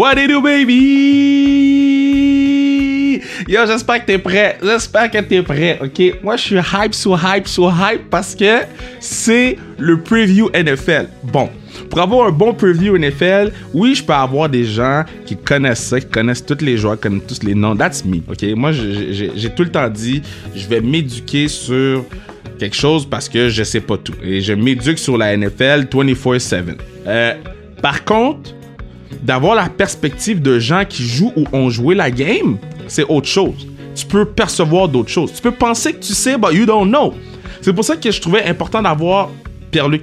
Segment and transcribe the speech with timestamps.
[0.00, 0.80] What it do, baby?
[3.46, 4.56] Yo, j'espère que t'es prêt.
[4.62, 6.22] J'espère que t'es prêt, ok?
[6.22, 8.60] Moi, je suis hype sur hype sur hype parce que
[8.98, 11.08] c'est le preview NFL.
[11.24, 11.50] Bon,
[11.90, 16.00] pour avoir un bon preview NFL, oui, je peux avoir des gens qui connaissent ça,
[16.00, 17.76] qui connaissent tous les joueurs, qui connaissent tous les noms.
[17.76, 18.42] That's me, ok?
[18.56, 20.22] Moi, j'ai tout le temps dit,
[20.56, 22.06] je vais m'éduquer sur
[22.58, 24.14] quelque chose parce que je sais pas tout.
[24.22, 26.78] Et je m'éduque sur la NFL 24-7.
[27.06, 27.34] Euh,
[27.82, 28.54] par contre,
[29.22, 33.66] d'avoir la perspective de gens qui jouent ou ont joué la game, c'est autre chose.
[33.94, 35.32] Tu peux percevoir d'autres choses.
[35.32, 37.14] Tu peux penser que tu sais, but you don't know.
[37.60, 39.28] C'est pour ça que je trouvais important d'avoir
[39.70, 40.02] Pierre-Luc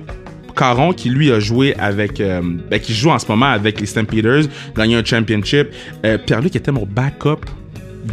[0.56, 3.86] Caron qui lui a joué avec euh, ben, qui joue en ce moment avec les
[3.86, 4.44] Stampeders,
[4.76, 5.70] gagné un championship.
[6.06, 7.46] Euh, Pierre-Luc était mon backup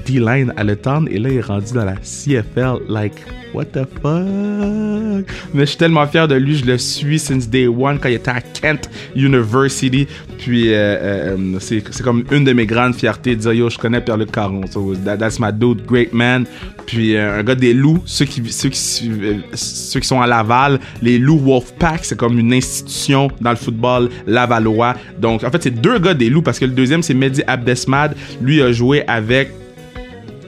[0.07, 3.15] D-line à l'automne et là il est rendu dans la CFL like
[3.55, 5.27] what the fuck?
[5.55, 8.17] Mais je suis tellement fier de lui je le suis since day one quand il
[8.17, 10.07] était à Kent University.
[10.39, 14.00] Puis euh, euh, c'est, comme une de mes grandes fiertés de dire yo je connais
[14.00, 14.62] Pierre-Luc Caron.
[14.70, 16.45] So that's my dude great man.
[16.87, 19.11] Puis euh, un gars des loups ceux qui, ceux, qui,
[19.55, 24.11] ceux qui sont à Laval les loups Wolfpack c'est comme une institution dans le football
[24.27, 27.42] lavallois donc en fait c'est deux gars des loups parce que le deuxième c'est Mehdi
[27.47, 28.15] Abdesmad.
[28.41, 29.50] Lui a joué avec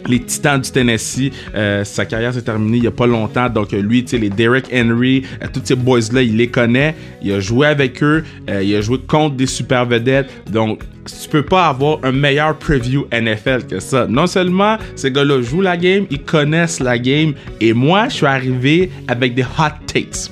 [0.09, 1.31] les Titans du Tennessee.
[1.55, 3.49] Euh, sa carrière s'est terminée il y a pas longtemps.
[3.49, 6.95] Donc euh, lui, tu sais, les Derek Henry, euh, tous ces boys-là, il les connaît.
[7.23, 8.25] Il a joué avec eux.
[8.49, 10.31] il a joué contre des super vedettes.
[10.51, 14.07] Donc tu peux pas avoir un meilleur preview NFL que ça.
[14.09, 17.35] Non seulement ces gars-là jouent la game, ils connaissent la game.
[17.61, 20.31] Et moi, je suis arrivé avec des hot takes.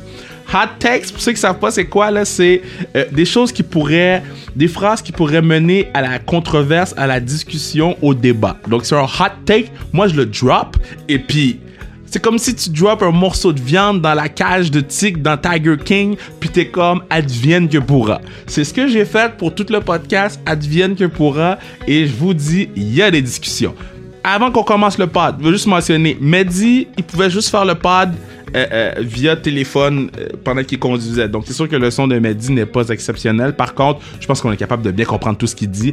[0.55, 2.63] Hot takes, pour ceux qui savent pas c'est quoi là, c'est
[3.11, 4.23] des choses qui pourraient
[4.55, 8.57] des phrases qui pourraient mener à la controverse, à la discussion, au débat.
[8.69, 10.77] Donc c'est un hot take, moi je le drop
[11.09, 11.59] et puis
[12.07, 15.37] c'est comme si tu drops un morceau de viande dans la cage de tigre dans
[15.37, 18.21] Tiger King, puis t'es comme advienne que pourra.
[18.47, 22.33] C'est ce que j'ai fait pour tout le podcast, advienne que pourra, et je vous
[22.33, 23.75] dis, il y a des discussions.
[24.23, 27.75] Avant qu'on commence le pod, je veux juste mentionner, Mehdi, il pouvait juste faire le
[27.75, 28.11] pod
[28.55, 31.29] euh, euh, via téléphone euh, pendant qu'il conduisait.
[31.29, 33.55] Donc, c'est sûr que le son de Mehdi n'est pas exceptionnel.
[33.57, 35.93] Par contre, je pense qu'on est capable de bien comprendre tout ce qu'il dit.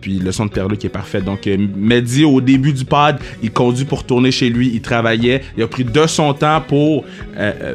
[0.00, 1.20] puis le son de Perluc est parfait.
[1.20, 4.72] Donc, Mehdi, au début du pod, il conduit pour tourner chez lui.
[4.74, 5.42] Il travaillait.
[5.56, 7.04] Il a pris de son temps pour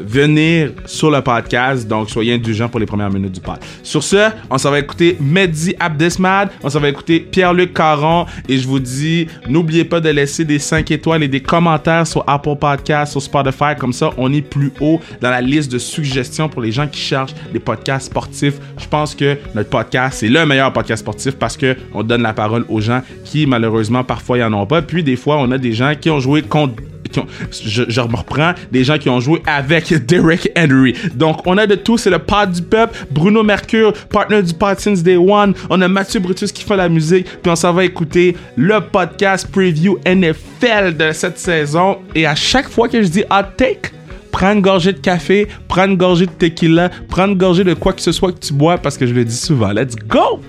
[0.06, 1.88] venir sur le podcast.
[1.88, 3.58] Donc, soyez indulgents pour les premières minutes du pod.
[3.84, 6.50] Sur ce, on s'en va écouter Mehdi Abdesmad.
[6.62, 8.26] On s'en va écouter Pierre-Luc Caron.
[8.50, 12.24] Et je vous dis, n'oubliez pas de laisser des 5 étoiles et des commentaires sur
[12.28, 13.76] Apple Podcasts, sur Spotify.
[13.78, 17.00] Comme ça, on est plus haut dans la liste de suggestions pour les gens qui
[17.00, 18.56] cherchent des podcasts sportifs.
[18.78, 22.34] Je pense que notre podcast, c'est le meilleur podcast sportif parce que on donne la
[22.34, 24.82] parole aux gens qui, malheureusement, parfois, y en ont pas.
[24.82, 26.76] Puis, des fois, on a des gens qui ont joué contre
[27.52, 30.96] je, reprends, des gens qui ont joué avec Derek Henry.
[31.16, 34.80] Donc, on a de tout, c'est le pod du peuple, Bruno Mercure, partner du pod
[34.80, 35.54] since day one.
[35.70, 39.48] On a Mathieu Brutus qui fait la musique, puis on s'en va écouter le podcast
[39.52, 41.98] preview NFL de cette saison.
[42.16, 43.92] Et à chaque fois que je dis hot take,
[44.32, 47.94] prends une gorgée de café, prends une gorgée de tequila, prends une gorgée de quoi
[47.94, 49.72] que ce soit que tu bois parce que je le dis souvent.
[49.72, 50.42] Let's go!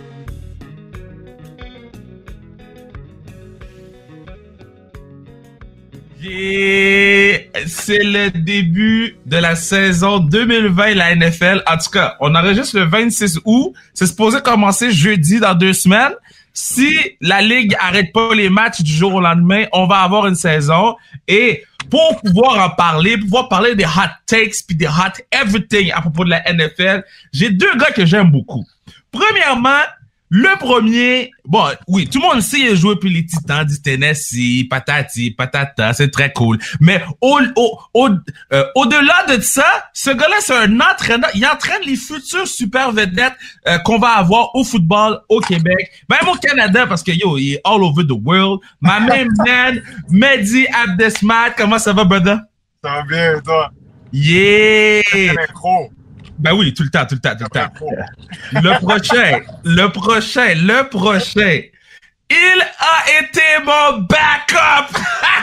[7.66, 11.62] C'est le début de la saison 2020 la NFL.
[11.66, 13.72] En tout cas, on enregistre le 26 août.
[13.94, 16.12] C'est supposé commencer jeudi dans deux semaines.
[16.52, 20.34] Si la ligue arrête pas les matchs du jour au lendemain, on va avoir une
[20.34, 20.96] saison.
[21.28, 26.00] Et pour pouvoir en parler, pouvoir parler des hot takes puis des hot everything à
[26.00, 28.64] propos de la NFL, j'ai deux gars que j'aime beaucoup.
[29.10, 29.82] Premièrement,
[30.32, 33.82] le premier, bon, oui, tout le monde sait il a joué pour les Titans du
[33.82, 36.56] Tennessee, patati, patata, c'est très cool.
[36.80, 38.08] Mais au, au, au,
[38.52, 41.30] euh, au-delà de ça, ce gars-là, c'est un entraîneur.
[41.34, 43.34] Il entraîne les futurs super vedettes
[43.66, 47.54] euh, qu'on va avoir au football au Québec, même au Canada, parce que yo, il
[47.54, 48.60] est all over the world.
[48.80, 52.38] Ma même man, Mehdi Abdesmat, comment ça va, brother?
[52.84, 53.72] Ça va bien, toi?
[54.12, 55.02] Yeah!
[56.40, 57.70] Ben oui, tout le temps, tout le temps, tout le temps.
[58.52, 61.60] Le prochain, le prochain, le prochain.
[62.30, 64.96] Il a été mon backup!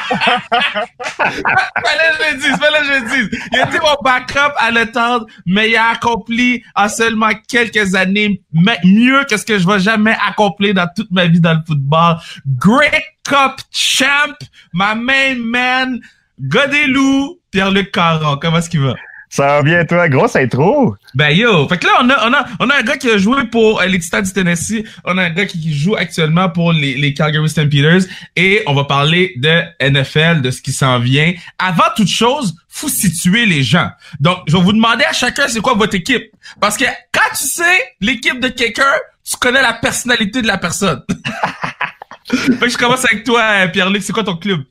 [1.18, 3.40] fallait que je le dise, fallait que je le dise.
[3.52, 8.42] Il a été mon backup à l'étendre, mais il a accompli en seulement quelques années
[8.86, 12.16] mieux que ce que je vais jamais accomplir dans toute ma vie dans le football.
[12.48, 14.34] Great Cup champ,
[14.72, 16.00] ma main man,
[16.40, 18.38] Godelou, Pierre-Luc Caron.
[18.38, 18.96] Comment est-ce qu'il va?
[19.30, 20.08] Ça va bien, toi?
[20.08, 20.96] Grosse intro!
[21.14, 21.68] Ben yo!
[21.68, 23.82] Fait que là, on a, on a, on a un gars qui a joué pour
[23.82, 24.84] euh, les Titans du Tennessee.
[25.04, 28.04] On a un gars qui, joue actuellement pour les, les Calgary Stampeders.
[28.36, 31.34] Et on va parler de NFL, de ce qui s'en vient.
[31.60, 33.90] Avant toute chose, faut situer les gens.
[34.20, 36.32] Donc, je vais vous demander à chacun c'est quoi votre équipe?
[36.62, 38.84] Parce que quand tu sais l'équipe de quelqu'un,
[39.30, 41.04] tu connais la personnalité de la personne.
[42.30, 44.04] fait que je commence avec toi, Pierre-Luc.
[44.04, 44.62] C'est quoi ton club?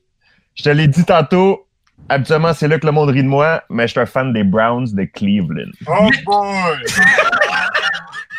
[0.54, 1.65] Je te l'ai dit tantôt,
[2.08, 4.44] habituellement, c'est là que le monde rit de moi, mais je suis un fan des
[4.44, 5.70] Browns de Cleveland.
[5.86, 6.76] Oh boy!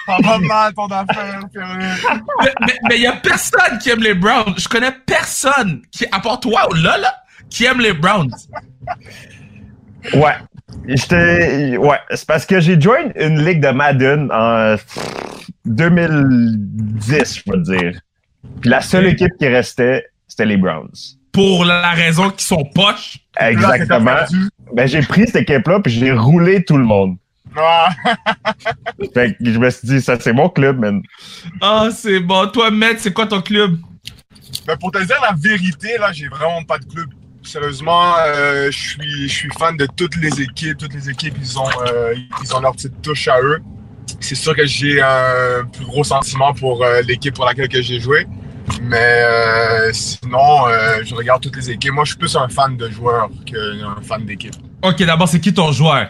[0.06, 1.42] Ça va mal ton affaire,
[2.88, 4.56] mais il y a personne qui aime les Browns.
[4.58, 7.14] Je connais personne, qui, à part toi, là, là,
[7.50, 8.32] qui aime les Browns.
[10.14, 10.36] Ouais.
[10.88, 11.76] J'étais.
[11.76, 12.00] Ouais.
[12.12, 14.76] C'est parce que j'ai joint une ligue de Madden en
[15.66, 18.00] 2010, je veux dire.
[18.62, 21.17] Puis la seule équipe qui restait, c'était les Browns.
[21.38, 23.20] Pour la raison qu'ils sont poches.
[23.40, 24.16] Exactement.
[24.74, 27.18] Ben, j'ai pris cette équipe-là, puis j'ai roulé tout le monde.
[29.14, 31.00] Fait que je me suis dit, ça, c'est mon club, man.
[31.62, 32.48] Ah, c'est bon.
[32.48, 33.78] Toi, Matt, c'est quoi ton club?
[34.66, 37.08] Ben, pour te dire la vérité, là, j'ai vraiment pas de club.
[37.44, 40.80] Sérieusement, euh, je suis je suis fan de toutes les équipes.
[40.80, 43.60] Toutes les équipes, ils ont euh, ils ont leur petite touche à eux.
[44.20, 48.00] C'est sûr que j'ai un plus gros sentiment pour euh, l'équipe pour laquelle que j'ai
[48.00, 48.26] joué.
[48.82, 50.68] Mais sinon,
[51.04, 51.94] je regarde toutes les équipes.
[51.94, 54.56] Moi, je suis plus un fan de joueurs qu'un fan d'équipe.
[54.82, 56.10] Ok, d'abord, c'est qui ton joueur?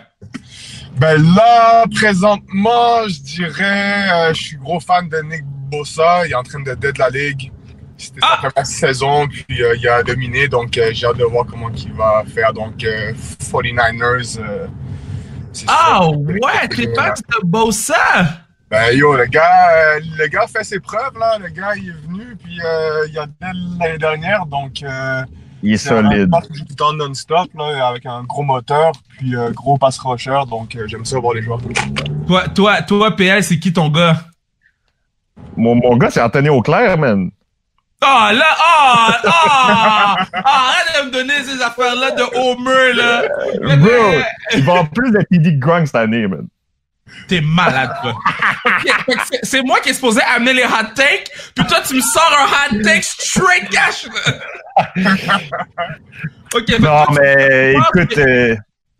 [0.98, 6.25] Ben là, présentement, je dirais, je suis gros fan de Nick Bossa.
[6.25, 7.51] Il est en train de dead la ligue.
[8.00, 11.94] C'était sa première saison, puis il a dominé, donc j'ai hâte de voir comment il
[11.94, 12.54] va faire.
[12.54, 14.39] Donc, 49ers,
[15.68, 18.47] ah ouais, t'es fan de Bossa!
[18.69, 21.38] Ben yo, le gars, le gars fait ses preuves, là.
[21.40, 22.60] Le gars, il est venu, puis
[23.08, 24.84] il y a l'année dernière, donc...
[25.64, 26.30] il est solide.
[26.34, 30.78] Il tout le temps non-stop, là, avec un gros moteur, puis gros pass rusher, donc
[30.86, 31.60] j'aime ça voir les joueurs.
[32.28, 34.18] Toi, toi, toi PL, c'est qui ton gars?
[35.56, 37.31] Mon, mon gars, c'est Anthony Auclair, man.
[38.02, 43.24] Ah, là, ah, ah, ah, arrête de me donner ces affaires-là de Homer, là.
[43.78, 44.22] Bro,
[44.54, 46.48] il va avoir plus de TD que Gronk cette année, man.
[47.27, 48.15] T'es malade, toi.
[49.44, 52.75] c'est moi qui est supposé amener les hot takes, puis toi, tu me sors un
[52.75, 54.07] hot take straight cash.
[56.54, 58.15] ok, Non, mais écoute...
[58.15, 58.57] Que,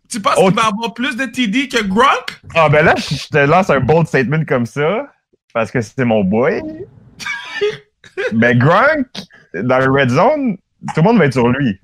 [0.08, 2.40] tu penses qu'il va avoir plus de TD que Gronk?
[2.54, 5.06] Ah, ben là, je te lance un bold statement comme ça,
[5.52, 6.62] parce que c'est mon boy.
[8.32, 9.06] Mais Gronk,
[9.54, 10.56] dans le red zone,
[10.94, 11.78] tout le monde va être sur lui.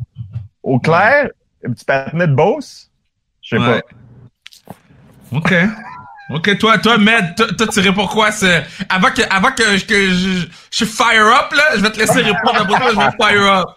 [0.62, 1.28] Au clair,
[1.66, 2.90] un petit patinet de boss,
[3.42, 3.80] je sais pas.
[5.32, 5.54] OK.
[6.30, 8.30] OK, toi, toi, Med, toi, tu réponds quoi?
[8.88, 12.78] Avant que, avant que, je, je, fire up, là, je vais te laisser répondre après
[12.78, 13.68] toi, je vais fire up.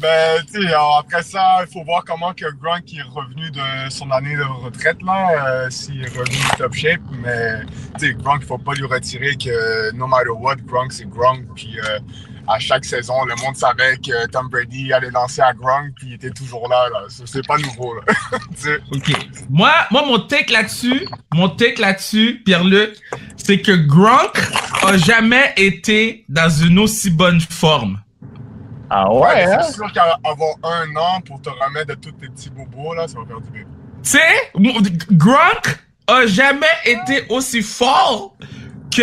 [0.00, 4.10] Ben, tu sais, après ça, il faut voir comment que Gronk est revenu de son
[4.10, 7.00] année de retraite, là, euh, s'il est revenu top shape.
[7.22, 7.60] Mais,
[7.98, 11.44] tu sais, Gronk, il faut pas lui retirer que no matter what, Gronk, c'est Gronk.
[11.54, 11.98] Puis, euh,
[12.48, 16.14] à chaque saison, le monde savait que Tom Brady allait lancer à Gronk, puis il
[16.14, 16.88] était toujours là.
[16.92, 17.04] là.
[17.08, 18.02] C'est pas nouveau, là.
[18.92, 19.12] OK.
[19.50, 22.96] Moi, moi, mon take là-dessus, mon take là-dessus, Pierre-Luc,
[23.36, 24.38] c'est que Gronk
[24.82, 28.00] a jamais été dans une aussi bonne forme.
[28.88, 29.62] Ah ouais, hein?
[29.62, 33.18] C'est sûr qu'avoir un an pour te remettre de tous tes petits bobos, là, ça
[33.18, 33.64] va faire du bien.
[34.02, 34.52] Tu sais,
[35.10, 38.36] Gronk a jamais été aussi fort
[38.94, 39.02] que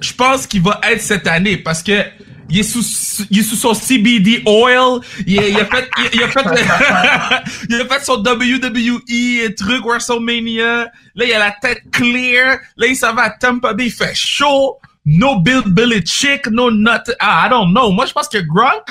[0.00, 2.04] je pense qu'il va être cette année parce que
[2.52, 5.00] il est sous, il est sous son CBD oil.
[5.26, 6.44] Il, il a fait, il, a fait,
[7.70, 10.84] il a fait son WWE truc WrestleMania.
[11.14, 12.58] Là, il a la tête clear.
[12.76, 13.86] Là, il s'en va à Tampa Bay.
[13.86, 14.78] Il fait chaud.
[15.06, 17.14] No Bill Billy Chick, no nothing.
[17.18, 17.90] Ah, I don't know.
[17.90, 18.86] Moi, je pense que Gronk,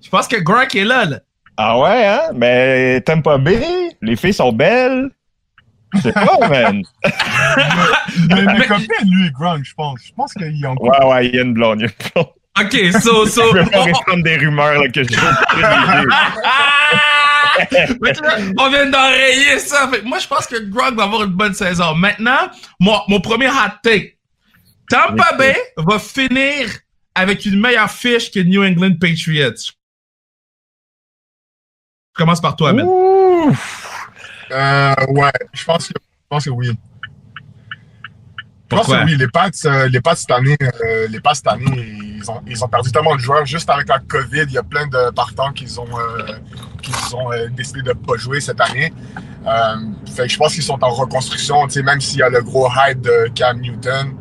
[0.00, 1.18] je pense que Gronk est là, là.
[1.56, 2.30] Ah ouais, hein?
[2.34, 3.60] Mais pas bien?
[4.00, 5.10] Les filles sont belles.
[6.02, 6.82] C'est pas, man.
[8.28, 10.00] mais, mais comme lui, Gronk, je pense.
[10.06, 11.80] Je pense qu'il y a Ouais, ouais, il y a une blonde.
[11.80, 12.32] Il y a une blonde.
[12.58, 13.54] OK, so, so...
[13.54, 15.16] Je vais pas répondre des rumeurs, là, que j'ai
[18.58, 19.88] On vient d'enrayer ça.
[19.88, 21.94] Fait, moi, je pense que Gronk va avoir une bonne saison.
[21.94, 24.18] Maintenant, moi, mon premier hot take.
[24.88, 26.68] Tampa Bay va finir
[27.14, 29.72] avec une meilleure fiche que New England Patriots.
[32.12, 32.86] Je commence par toi, Ben.
[34.52, 36.70] Euh, ouais, je pense que, je pense que oui.
[38.70, 41.48] Je pense que oui, les Pats, euh, les Pats cette année, euh, les Pats cette
[41.48, 41.66] année,
[42.20, 43.46] ils ont, ils ont perdu tellement de joueurs.
[43.46, 46.32] Juste avec la COVID, il y a plein de partants qui ont, euh,
[46.82, 48.92] qui ont euh, décidé de ne pas jouer cette année.
[49.46, 49.76] Euh,
[50.14, 51.66] fait que je pense qu'ils sont en reconstruction.
[51.66, 54.14] Tu sais, même s'il y a le gros hype de Cam Newton,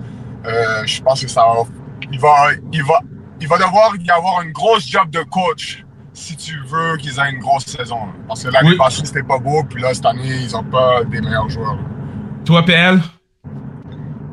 [0.45, 1.63] euh, je pense que ça va,
[2.11, 2.99] il va, il va,
[3.41, 7.31] il va devoir y avoir une grosse job de coach si tu veux qu'ils aient
[7.31, 7.99] une grosse saison.
[8.27, 11.21] Parce que l'année passée, c'était pas beau, puis là, cette année, ils ont pas des
[11.21, 11.77] meilleurs joueurs.
[12.45, 12.99] Toi, PL?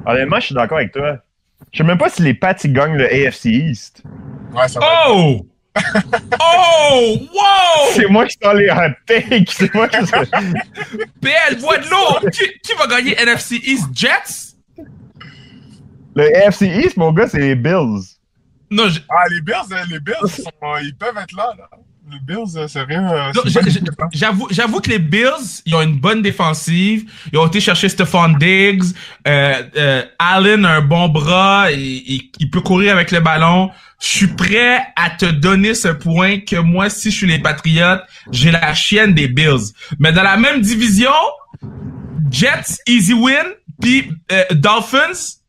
[0.05, 1.19] Honnêtement, je suis d'accord avec toi.
[1.77, 4.03] Je sais même pas si les Pats ils gagnent le AFC East.
[4.55, 5.47] Ouais, ça va Oh!
[6.41, 7.17] oh!
[7.35, 7.93] Wow!
[7.93, 9.51] C'est moi qui suis les hot takes.
[9.51, 9.99] C'est moi qui
[11.21, 12.31] PL, bois de l'eau!
[12.31, 13.89] qui, qui va gagner NFC East?
[13.93, 14.57] Jets?
[16.15, 18.17] Le AFC East, mon gars, c'est les Bills.
[18.71, 20.47] Non, ah, les Bills, les Bills,
[20.81, 21.69] ils peuvent être là, là.
[22.09, 23.33] Les Bills, euh, c'est rien.
[24.13, 27.11] J'avoue, j'avoue que les Bills, ils ont une bonne défensive.
[27.33, 28.85] Ils ont été chercher Stephon Diggs.
[29.27, 31.73] Euh, Allen a un bon bras.
[31.73, 33.71] Il, il, peut courir avec le ballon.
[34.01, 38.05] Je suis prêt à te donner ce point que moi, si je suis les Patriotes,
[38.31, 39.73] j'ai la chienne des Bills.
[39.99, 41.11] Mais dans la même division,
[42.31, 43.47] Jets, easy win.
[43.81, 44.11] Puis
[44.53, 45.41] Dolphins,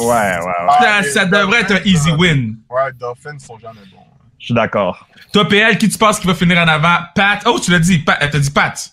[0.00, 1.02] Ouais, ouais, ouais.
[1.04, 2.56] Ça, devrait être un easy win.
[2.68, 4.07] Ouais, Dolphins sont jamais bons.
[4.38, 5.08] Je suis d'accord.
[5.32, 6.98] Toi, PL, qui tu penses qui va finir en avant?
[7.14, 7.42] Pat?
[7.46, 7.98] Oh, tu l'as dit.
[7.98, 8.18] Pat.
[8.18, 8.90] T'as dit Pat.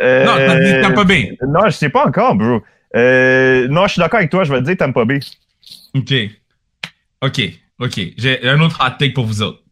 [0.00, 1.38] Euh, non, t'as dit Tampa Bay.
[1.46, 2.62] Non, je sais pas encore, bro.
[2.96, 4.44] Euh, non, je suis d'accord avec toi.
[4.44, 5.20] Je vais te dire Tampa Bay.
[5.94, 6.12] OK.
[7.22, 7.40] OK.
[7.80, 8.00] OK.
[8.16, 9.62] J'ai un autre hot take pour vous autres.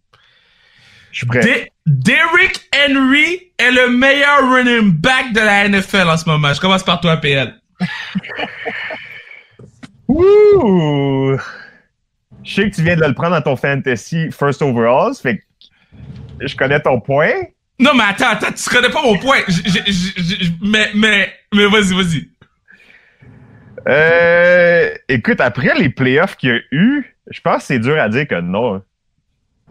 [1.13, 1.73] Je suis prêt.
[1.87, 6.53] Derrick Henry est le meilleur running back de la NFL en ce moment.
[6.53, 7.55] Je commence par toi, PL.
[10.09, 11.37] Ouh!
[12.47, 15.43] Je sais que tu viens de le prendre dans ton fantasy first overall, fait que
[16.47, 17.33] je connais ton point.
[17.79, 19.39] Non, mais attends, attends, tu connais pas mon point.
[20.63, 22.29] mais, mais, mais vas-y, vas-y.
[23.89, 28.09] Euh, écoute, après les playoffs qu'il y a eu, je pense que c'est dur à
[28.09, 28.81] dire que non.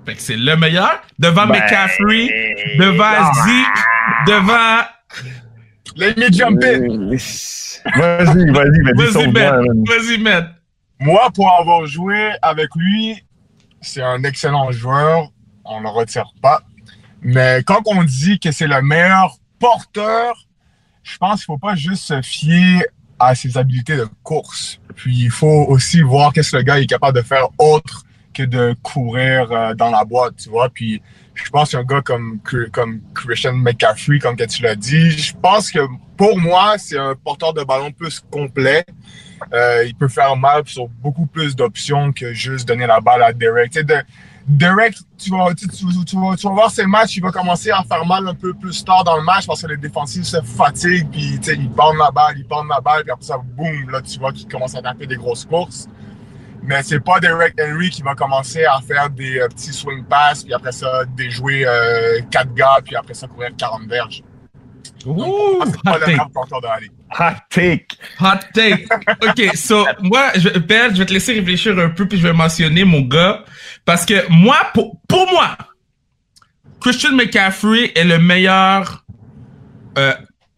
[0.06, 1.02] Fait que c'est le meilleur.
[1.18, 1.54] Devant ben...
[1.54, 2.30] McCaffrey,
[2.78, 4.82] devant Zeke, devant...
[5.96, 7.10] Let me jump in.
[7.98, 9.32] Vas-y, vas-y, vas-y.
[9.32, 10.55] Vas-y, Vas-y,
[11.00, 13.24] Moi, pour avoir joué avec lui,
[13.82, 15.30] c'est un excellent joueur.
[15.64, 16.62] On ne le retire pas.
[17.22, 20.48] Mais quand on dit que c'est le meilleur porteur,
[21.04, 22.86] je pense qu'il ne faut pas juste se fier
[23.20, 24.80] à ses habiletés de course.
[24.96, 28.44] Puis il faut aussi voir qu'est-ce que le gars est capable de faire autre que
[28.44, 30.70] de courir euh, dans la boîte, tu vois.
[30.70, 31.02] Puis
[31.34, 32.40] je pense qu'un gars comme,
[32.72, 35.80] comme Christian McCaffrey, comme tu l'as dit, je pense que
[36.18, 38.86] pour moi, c'est un porteur de ballon plus complet.
[39.54, 43.34] Euh, il peut faire mal sur beaucoup plus d'options que juste donner la balle à
[43.34, 43.72] Derek.
[43.72, 43.96] Tu sais, de,
[44.48, 47.72] Derek, tu vas, tu, tu, tu, vas, tu vas voir ses matchs, il va commencer
[47.72, 50.40] à faire mal un peu plus tard dans le match parce que les défensifs se
[50.42, 53.40] fatiguent, puis tu sais, ils pendent la balle, ils pendent la balle, puis après ça,
[53.40, 55.88] boum, là, tu vois qu'il commence à taper des grosses courses.
[56.62, 60.44] Mais c'est pas Derek Henry qui va commencer à faire des euh, petits swing pass,
[60.44, 64.24] puis après ça, déjouer euh, 4 gars, puis après ça, courir 40 verges.
[65.08, 65.66] Ouh, hot,
[66.06, 66.20] take.
[67.20, 67.88] Hot take.
[68.20, 68.88] Hot take.
[69.22, 72.84] OK, so, moi, je, je vais te laisser réfléchir un peu, puis je vais mentionner
[72.84, 73.44] mon gars.
[73.86, 75.58] Parce que moi, pour, pour moi,
[76.82, 79.04] Christian McCaffrey est le meilleur
[79.98, 80.14] euh,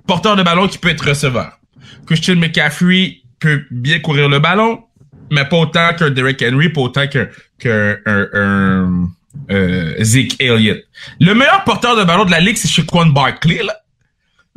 [0.05, 1.59] porteur de ballon qui peut être receveur.
[2.05, 4.83] Christian McCaffrey peut bien courir le ballon,
[5.31, 7.27] mais pas autant qu'un Derek Henry, pas autant qu'un
[7.59, 9.09] qu'un un,
[9.51, 10.83] euh, Zeke Elliott.
[11.19, 13.73] Le meilleur porteur de ballon de la ligue, c'est Shaquan Barkley, là.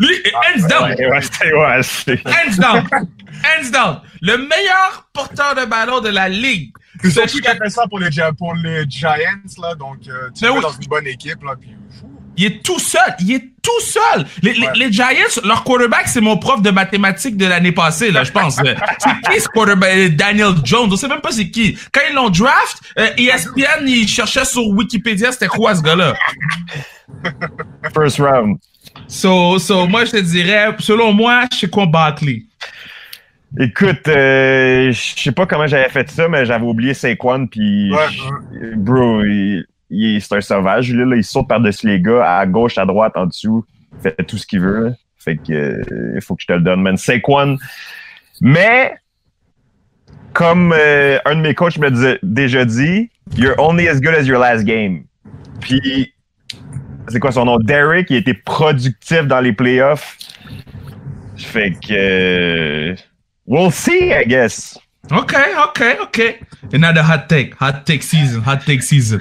[0.01, 0.91] Lui, ah, hands down.
[0.99, 2.89] Ouais, ouais, hands down.
[3.45, 4.01] hands down.
[4.23, 6.73] Le meilleur porteur de ballon de la ligue.
[7.03, 9.13] C'est surtout ça pour les, pour les Giants,
[9.63, 9.75] là.
[9.75, 11.55] Donc, euh, tu es dans une bonne équipe, là.
[11.61, 11.77] Puis,
[12.39, 13.15] il est tout seul.
[13.21, 14.25] Il est tout seul.
[14.43, 18.33] Les, les, Giants, leur quarterback, c'est mon prof de mathématiques de l'année passée, là, je
[18.33, 18.57] pense.
[18.57, 20.17] c'est qui ce quarterback?
[20.17, 20.89] Daniel Jones.
[20.91, 21.79] On sait même pas c'est qui.
[21.93, 26.15] Quand ils l'ont draft, euh, ESPN, il cherchait sur Wikipédia c'était quoi ce gars-là?
[27.95, 28.59] First round.
[29.11, 32.45] So, so, moi, je te dirais, selon moi, je sais quoi Barkley.
[33.59, 37.91] Écoute, euh, je sais pas comment j'avais fait ça, mais j'avais oublié Saquon, puis
[38.77, 40.93] bro, il, c'est un sauvage.
[40.95, 43.65] Là, il saute par-dessus les gars, à gauche, à droite, en dessous.
[43.97, 44.95] Il fait tout ce qu'il veut.
[45.19, 46.97] Fait que euh, il faut que je te le donne, man.
[46.97, 47.59] Saquon.
[48.41, 48.95] Mais,
[50.35, 51.91] comme euh, un de mes coachs m'a
[52.23, 55.03] déjà dit, you're only as good as your last game.
[55.59, 56.15] Puis,
[57.09, 57.59] c'est quoi son nom?
[57.59, 60.19] Derek, il était productif dans les playoffs.
[61.37, 62.97] Fait que, euh,
[63.47, 64.79] we'll see, I guess.
[65.11, 66.41] OK, OK, OK.
[66.73, 67.55] Another hot take.
[67.61, 68.43] Hot take season.
[68.47, 69.21] Hot take season.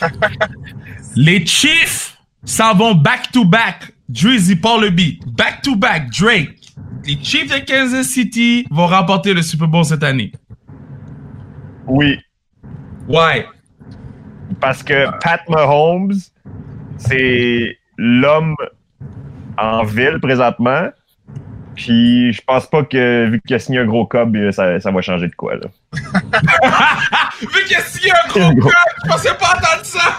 [1.16, 3.92] Les Chiefs s'en vont back-to-back.
[4.08, 5.22] Drizzy Paul le beat.
[5.36, 6.58] Back-to-back, Drake.
[7.04, 10.32] Les Chiefs de Kansas City vont remporter le Super Bowl cette année.
[11.86, 12.18] Oui.
[13.08, 13.44] Why?
[14.60, 16.12] Parce que Pat Mahomes,
[17.00, 18.54] c'est l'homme
[19.58, 20.88] en ville présentement.
[21.74, 25.00] Puis je pense pas que vu qu'il a signé un gros cob, ça, ça va
[25.00, 25.68] changer de quoi là.
[27.40, 28.72] vu qu'il a signé un gros cob,
[29.04, 30.18] je pensais pas entendre ça.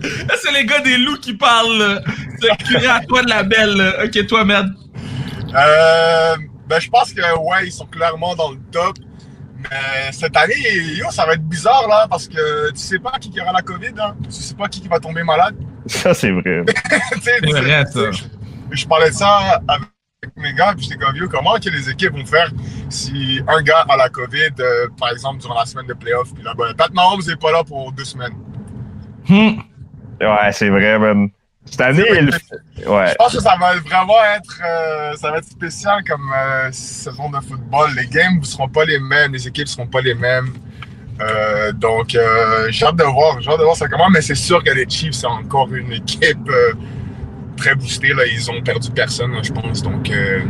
[0.42, 2.02] C'est les gars des loups qui parlent.
[2.40, 3.94] C'est curé à toi de la belle.
[4.04, 4.70] Ok, toi, merde.
[5.54, 8.96] Euh, ben je pense que ouais, ils sont clairement dans le top.
[9.58, 10.54] Mais cette année,
[10.96, 13.94] yo, ça va être bizarre là, parce que tu sais pas qui aura la COVID,
[13.98, 14.14] hein.
[14.24, 15.56] Tu sais pas qui va tomber malade.
[15.86, 16.64] Ça, c'est vrai.
[17.22, 18.10] c'est vrai, ça.
[18.10, 18.24] Je,
[18.70, 22.12] je parlais de ça avec mes gars, puis j'étais comme, yo, comment que les équipes
[22.12, 22.50] vont faire
[22.88, 26.42] si un gars a la COVID, euh, par exemple, durant la semaine de playoff, puis
[26.42, 28.34] là, ben, Pat Mahomes n'est pas là pour deux semaines.
[29.28, 29.60] Hmm.
[30.20, 31.30] Ouais, c'est vrai, man.
[31.70, 33.08] Cette année, ouais.
[33.10, 37.30] Je pense que ça va vraiment être, euh, ça va être spécial comme euh, saison
[37.30, 37.90] de football.
[37.96, 40.52] Les games ne seront pas les mêmes, les équipes ne seront pas les mêmes.
[41.20, 44.34] Euh, donc, euh, j'ai hâte de voir, j'ai hâte de voir ça comment, mais c'est
[44.36, 46.72] sûr que les Chiefs, c'est encore une équipe euh,
[47.56, 48.14] très boostée.
[48.14, 48.24] Là.
[48.26, 49.82] Ils ont perdu personne, là, je pense.
[49.82, 50.40] Donc, euh,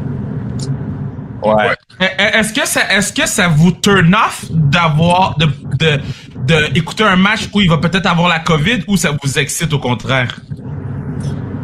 [1.42, 1.70] Ouais.
[2.00, 5.46] Eh, eh, Est-ce que ça, est-ce que ça vous turn off d'avoir, de,
[5.76, 6.00] de,
[6.46, 9.72] de écouter un match où il va peut-être avoir la COVID ou ça vous excite
[9.72, 10.40] au contraire?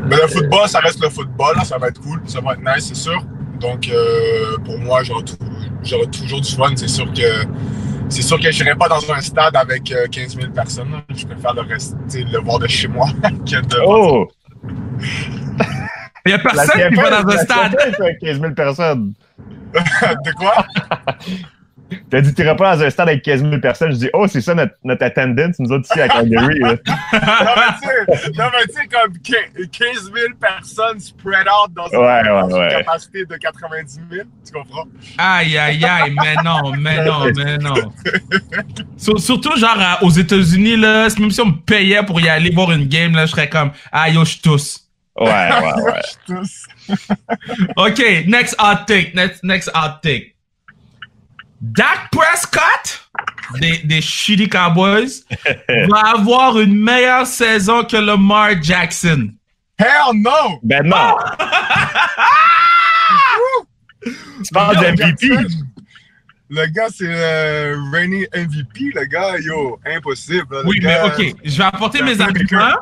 [0.06, 1.56] Mais le football, ça reste le football.
[1.64, 2.20] Ça va être cool.
[2.26, 3.22] Ça va être nice, c'est sûr.
[3.60, 5.36] Donc, euh, pour moi, j'aurai tou-
[5.82, 6.72] j'aurai toujours du fun.
[6.76, 7.44] C'est sûr que
[8.08, 10.90] c'est sûr que je n'irai pas dans un stade avec euh, 15 000 personnes.
[11.14, 13.76] Je préfère le rester, le voir de chez moi que de.
[13.86, 14.28] Oh!
[16.26, 17.76] Il y a personne qui va dans un stade.
[17.76, 19.12] CFL fait 15 000 personnes.
[19.74, 20.66] de quoi?
[22.10, 23.92] T'as dit, t'irais pas dans un stade avec 15 000 personnes.
[23.92, 26.58] Je dis, oh, c'est ça notre, notre attendance, nous autres ici à Calgary.
[26.58, 26.70] là.
[26.70, 26.76] non,
[27.12, 31.86] mais tu sais, non, mais tu sais, comme quin- 15 000 personnes spread out dans
[31.88, 32.68] une, Ouais, ouais, dans une ouais.
[32.70, 34.26] capacité de 90 000.
[34.44, 34.84] Tu comprends?
[35.18, 37.74] Aïe, aïe, aïe, mais non, mais non, mais non.
[38.96, 42.72] Sur- surtout, genre, aux États-Unis, là, même si on me payait pour y aller voir
[42.72, 44.80] une game, là, je serais comme, ah, yo, je tousse.
[45.16, 46.00] Ouais, ouais, ouais.
[46.26, 46.66] Tous.
[47.76, 50.33] OK, next hot take, next, next hot take.
[51.72, 53.08] Dak Prescott,
[53.58, 55.24] des, des shitty Cowboys,
[55.88, 59.30] va avoir une meilleure saison que Lamar Jackson.
[59.78, 60.60] Hell no!
[60.62, 61.16] Ben non!
[64.04, 65.28] tu parles de MVP?
[66.50, 70.46] Le gars, c'est le reigning MVP, le gars, yo, impossible.
[70.56, 72.76] là, Oui, mais OK, je vais apporter mes arguments.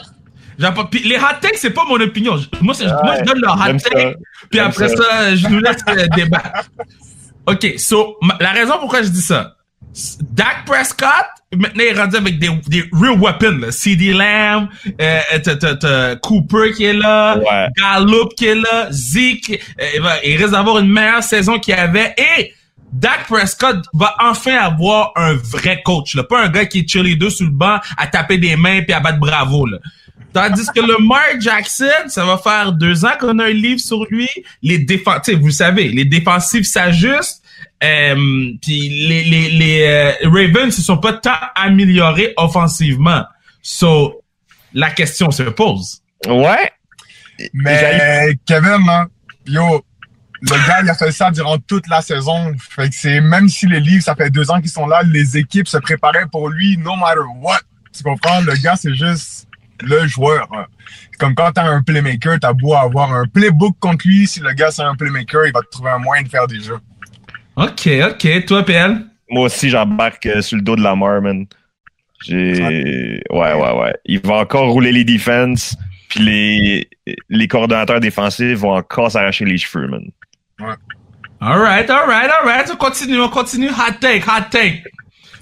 [0.91, 2.37] Puis les hot takes, c'est pas mon opinion.
[2.61, 4.17] Moi, je donne le hot take,
[4.51, 4.97] puis après ça.
[4.97, 5.37] ça.
[5.37, 6.69] je nous laisse euh, débattre.
[7.47, 9.57] OK, so, ma- la raison pourquoi je dis ça,
[10.21, 13.73] Dak Prescott, maintenant, il est rendu avec des, des real weapons, là.
[13.73, 14.69] CD Lamb,
[15.01, 17.67] euh, t'as- t'as- t'as Cooper qui est là, Ouais.
[17.77, 21.75] Gallup qui est là, Zeke, euh, il, va- il risque d'avoir une meilleure saison qu'il
[21.75, 22.55] avait, et
[22.93, 26.23] Dak Prescott va enfin avoir un vrai coach, là.
[26.25, 29.01] Pas un gars qui est cheerleader sous le banc à taper des mains puis à
[29.01, 29.79] battre bravo, là.
[30.33, 34.05] Tandis que le Mark Jackson, ça va faire deux ans qu'on a un livre sur
[34.11, 34.29] lui.
[34.63, 37.43] Les défensifs, vous savez, les défensifs s'ajustent.
[37.85, 38.15] Euh,
[38.63, 43.25] puis les, les, les euh, Ravens se sont pas tant améliorés offensivement.
[43.61, 44.23] So,
[44.73, 46.01] la question se pose.
[46.29, 46.71] Ouais.
[47.53, 49.07] Mais Kevin, là,
[49.47, 49.85] yo,
[50.41, 52.53] le gars, il a fait ça durant toute la saison.
[52.59, 55.37] Fait que c'est, même si les livres, ça fait deux ans qu'ils sont là, les
[55.37, 57.61] équipes se préparaient pour lui, no matter what.
[57.95, 58.41] Tu comprends?
[58.41, 59.47] Le gars, c'est juste
[59.83, 60.49] le joueur.
[60.53, 60.67] hein.
[61.19, 64.27] Comme quand t'as un playmaker, t'as beau avoir un playbook contre lui.
[64.27, 66.61] Si le gars, c'est un playmaker, il va te trouver un moyen de faire des
[66.61, 66.79] jeux.
[67.57, 68.45] OK, OK.
[68.47, 69.05] Toi, PL?
[69.31, 71.47] Moi aussi, j'embarque euh, sur le dos de Lamar, man.
[72.25, 73.21] J'ai.
[73.31, 73.95] Ouais, ouais, ouais.
[74.05, 75.77] Il va encore rouler les defenses,
[76.09, 76.89] puis les,
[77.29, 80.05] les coordonnateurs défensifs vont encore s'arracher les cheveux, man.
[81.41, 82.71] Alright, alright, alright.
[82.73, 83.69] On continue, on continue.
[83.71, 84.85] Hot take, hot take.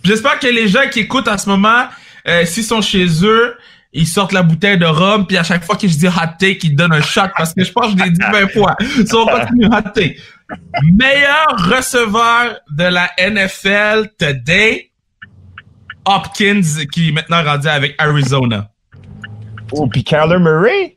[0.02, 1.84] J'espère que les gens qui écoutent en ce moment,
[2.26, 3.54] euh, s'ils sont chez eux,
[3.92, 6.58] ils sortent la bouteille de rhum, puis à chaque fois que je dis hot take,
[6.62, 8.76] ils donnent un shot parce que je pense que je l'ai dit 20 fois.
[9.06, 10.16] So, on continue, hot take.
[10.92, 14.90] Meilleur receveur de la NFL today,
[16.04, 18.68] Hopkins, qui est maintenant rendu avec Arizona.
[19.72, 20.96] Oh, puis Kyler Murray?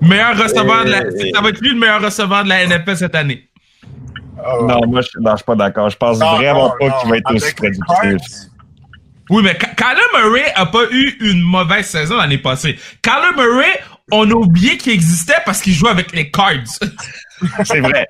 [0.00, 2.96] Meilleur receveur de la, Euh, ça va être lui le meilleur receveur de la NFL
[2.96, 3.48] cette année.
[4.38, 4.66] Oh.
[4.66, 5.88] Non, moi, je, non, je suis pas d'accord.
[5.88, 8.50] Je pense Non, vraiment non, pas qu'il va être aussi productif.
[9.30, 12.78] Oui, mais Ky- Kyler Murray a pas eu une mauvaise saison l'année passée.
[13.02, 13.80] Kyler Murray,
[14.12, 16.78] on a oublié qu'il existait parce qu'il jouait avec les Cards.
[17.64, 18.06] C'est vrai.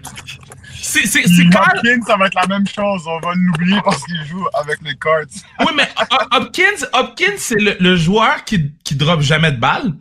[0.86, 3.04] C'est, c'est, Hopkins, ça va être la même chose.
[3.06, 5.22] On va l'oublier parce qu'il joue avec les Cards.
[5.60, 9.94] Oui, mais Hop- Hopkins, Hopkins, c'est le, le joueur qui, qui drop jamais de balle.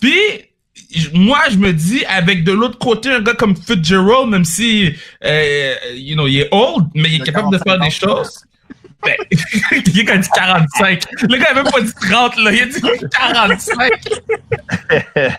[0.00, 0.18] Puis,
[1.14, 4.92] moi, je me dis, avec de l'autre côté, un gars comme Fitzgerald, même si,
[5.24, 8.16] euh, you know, il est old, mais il est capable de faire 45 des ans.
[8.24, 8.44] choses.
[9.04, 9.14] Ben,
[9.84, 11.04] quelqu'un a dit 45.
[11.22, 12.52] Le gars même pas dit 30, là.
[12.52, 12.80] Il a dit
[13.12, 13.92] 45.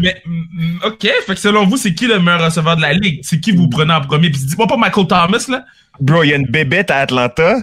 [0.00, 1.02] Mais, mm, OK.
[1.02, 3.20] Fait que selon vous, c'est qui le meilleur receveur de la ligue?
[3.22, 4.30] C'est qui vous prenez en premier?
[4.30, 5.64] Puis dis-moi pas Michael Thomas, là.
[6.00, 7.56] Bro, il y a une bébête à Atlanta.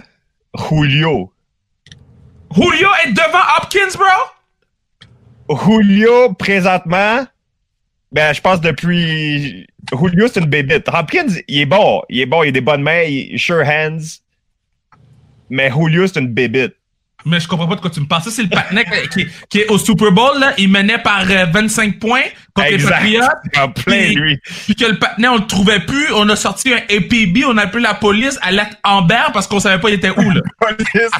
[0.56, 1.32] Julio.
[2.54, 5.56] Julio est devant Hopkins, bro?
[5.66, 7.26] Julio, présentement,
[8.12, 9.66] ben, je pense depuis.
[9.92, 10.88] Julio, c'est une bébête.
[10.88, 12.02] Hopkins, il est bon.
[12.08, 14.20] Il est bon, il a des bonnes mains, il sure hands.
[15.54, 16.74] Mais Julio, c'est une bébête.
[17.24, 18.22] Mais je comprends pas de quoi tu me parles.
[18.24, 20.52] Ça, c'est le patinet qui, qui est au Super Bowl, là.
[20.58, 22.78] Il menait par euh, 25 points contre les.
[22.84, 23.22] Patriots.
[23.56, 24.38] En plein, Puis- lui.
[24.66, 26.12] Puis que le patinet, on le trouvait plus.
[26.12, 27.44] On a sorti un APB.
[27.46, 30.30] On a appelé la police à lac Amber parce qu'on savait pas il était où,
[30.30, 30.40] là.
[30.60, 31.10] Police.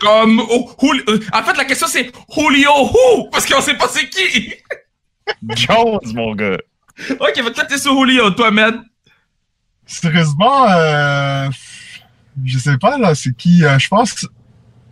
[0.00, 3.28] Comme, oh, Jul- euh, en fait, la question, c'est Julio who?
[3.30, 4.54] Parce qu'on sait pas c'est qui.
[5.54, 6.56] Jones, mon gars.
[7.20, 8.84] ok, là, t'es sur Julio, toi, man.
[9.86, 11.48] Sérieusement, euh,
[12.44, 13.64] je sais pas là, c'est qui.
[13.64, 14.26] euh, je pense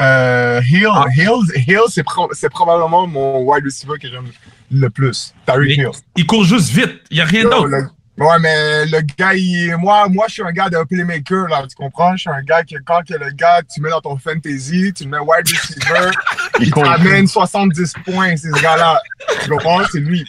[0.00, 1.04] euh, Hill, Ah.
[1.16, 1.30] Hill,
[1.66, 4.28] Hill, c'est pro- c'est probablement mon wide receiver que j'aime
[4.70, 5.34] le plus.
[5.46, 5.88] Tyreek Hill.
[6.16, 7.00] Il court juste vite.
[7.10, 7.66] Il y a rien Yo, d'autre.
[7.68, 7.88] le-
[8.24, 11.76] Ouais, mais le gars, il- moi, moi, je suis un gars de playmaker, là, tu
[11.76, 12.16] comprends?
[12.16, 15.04] Je suis un gars que quand que le gars, tu mets dans ton fantasy, tu
[15.04, 16.10] le mets wide receiver,
[16.60, 19.00] Il t'amène 70 points, c'est ce gars-là.
[19.44, 19.82] Tu comprends?
[19.92, 20.24] C'est lui.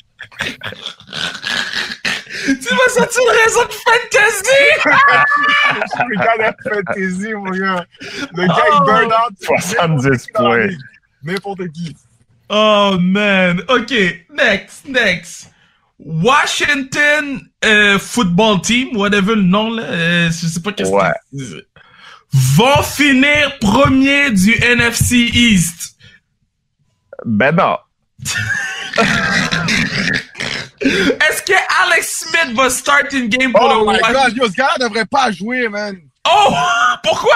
[2.45, 4.65] Tu vas sortir une raison de fantasy!
[5.73, 7.85] Je suis le gars de fantasy, mon gars.
[8.35, 8.73] Le gars, Oh.
[8.73, 9.33] il burn out.
[9.39, 10.77] 70 n'importe qui dans la points.
[11.23, 11.95] N'importe qui.
[12.49, 13.61] Oh, man.
[13.69, 13.93] OK,
[14.33, 15.49] next, next.
[15.99, 21.11] Washington euh, Football Team, whatever le nom, là, euh, je sais pas qu'est-ce Ouais.
[21.37, 21.65] que
[22.31, 25.97] vont finir premier du NFC East.
[27.25, 27.77] Ben non.
[30.81, 34.55] Est-ce que Alex Smith va start une game pour Oh le my god, yo, ce
[34.55, 35.97] gars-là devrait pas jouer, man.
[36.27, 36.53] Oh!
[37.03, 37.35] Pourquoi?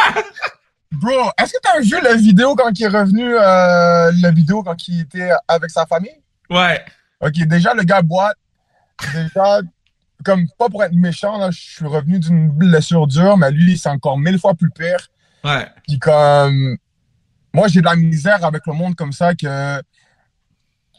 [0.91, 4.88] Bro, est-ce que t'as vu la vidéo quand il est revenu, euh, la vidéo quand
[4.88, 6.21] il était avec sa famille?
[6.49, 6.84] Ouais.
[7.19, 8.38] Ok, déjà, le gars boite.
[9.13, 9.60] Déjà,
[10.23, 13.89] comme, pas pour être méchant, là, je suis revenu d'une blessure dure, mais lui, c'est
[13.89, 15.10] encore mille fois plus pire.
[15.43, 15.67] Ouais.
[15.88, 16.77] Puis comme,
[17.53, 19.82] moi, j'ai de la misère avec le monde comme ça que,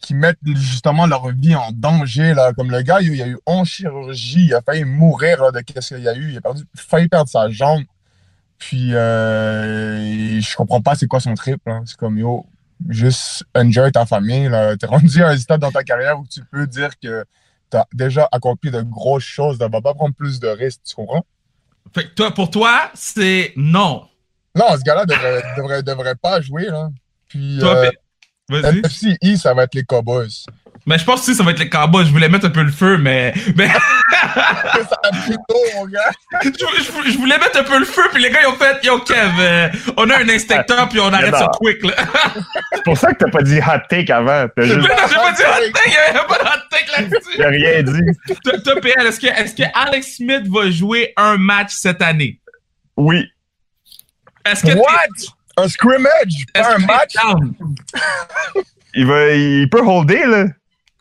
[0.05, 2.53] qui mettent justement leur vie en danger, là.
[2.53, 5.61] Comme le gars, il y a eu 11 chirurgies, il a failli mourir, là, de
[5.61, 6.31] qu'est-ce qu'il y a eu.
[6.31, 7.85] Il a perdu, failli perdre sa jambe.
[8.59, 11.61] Puis, euh, je comprends pas c'est quoi son trip.
[11.87, 12.47] C'est comme, yo,
[12.89, 14.77] juste enjoy ta famille, là.
[14.77, 17.25] T'es rendu à un stade dans ta carrière où tu peux dire que
[17.71, 21.25] t'as déjà accompli de grosses choses, ne va pas prendre plus de risques, tu comprends?
[21.95, 24.07] Fait que toi, pour toi, c'est non.
[24.55, 26.91] Non, ce gars-là devrait, devrait, devrait pas jouer, là.
[27.29, 27.91] Puis, Toi, euh,
[28.49, 28.79] vas-y.
[28.79, 30.29] NFC East, ça va être les Cowboys.
[30.87, 32.05] Mais je pense que ça va être les Cowboys.
[32.05, 33.69] Je voulais mettre un peu le feu, mais, mais
[34.25, 36.11] ça a pris tôt, mon gars.
[36.43, 38.85] je, je- je voulais mettre un peu le feu, puis les gars ils ont fait,
[38.85, 41.95] yo Kev, euh, on a un inspecteur, puis on arrête ça quick là.
[42.75, 44.47] C'est pour ça que t'as pas dit hot take avant.
[44.55, 47.37] T'as juste j'ai pas dit hot take, il y a pas de hot take là-dessus.
[47.39, 48.35] t'as rien dit.
[48.45, 52.41] Toi, toi, PL, est-ce que, est-ce que Alex Smith va jouer un match cette année?
[52.97, 53.25] Oui.
[54.45, 54.85] Est-ce que What?
[55.57, 57.15] Un scrimmage, pas un match?
[58.97, 60.45] Il va, il peut holder, là.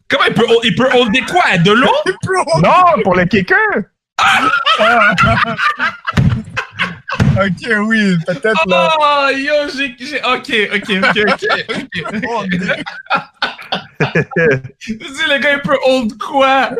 [0.10, 1.58] Comment il peut, il peut holder quoi?
[1.60, 1.94] De l'eau?
[2.63, 3.56] Non, pour le kicker.
[7.36, 8.96] Ok, oui, peut-être là.
[9.00, 11.44] Oh, yo, j'ai, ok, ok, ok, ok.
[12.28, 12.44] Oh,
[14.80, 16.72] Tu dis, le gars, il peut hold quoi?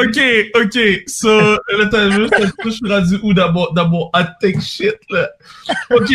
[0.00, 0.18] Ok,
[0.54, 0.78] ok.
[1.06, 4.96] So, là, t'as juste, je suis rendu où dans mon, dans mon hot take shit,
[5.10, 5.28] là?
[5.90, 6.10] Ok.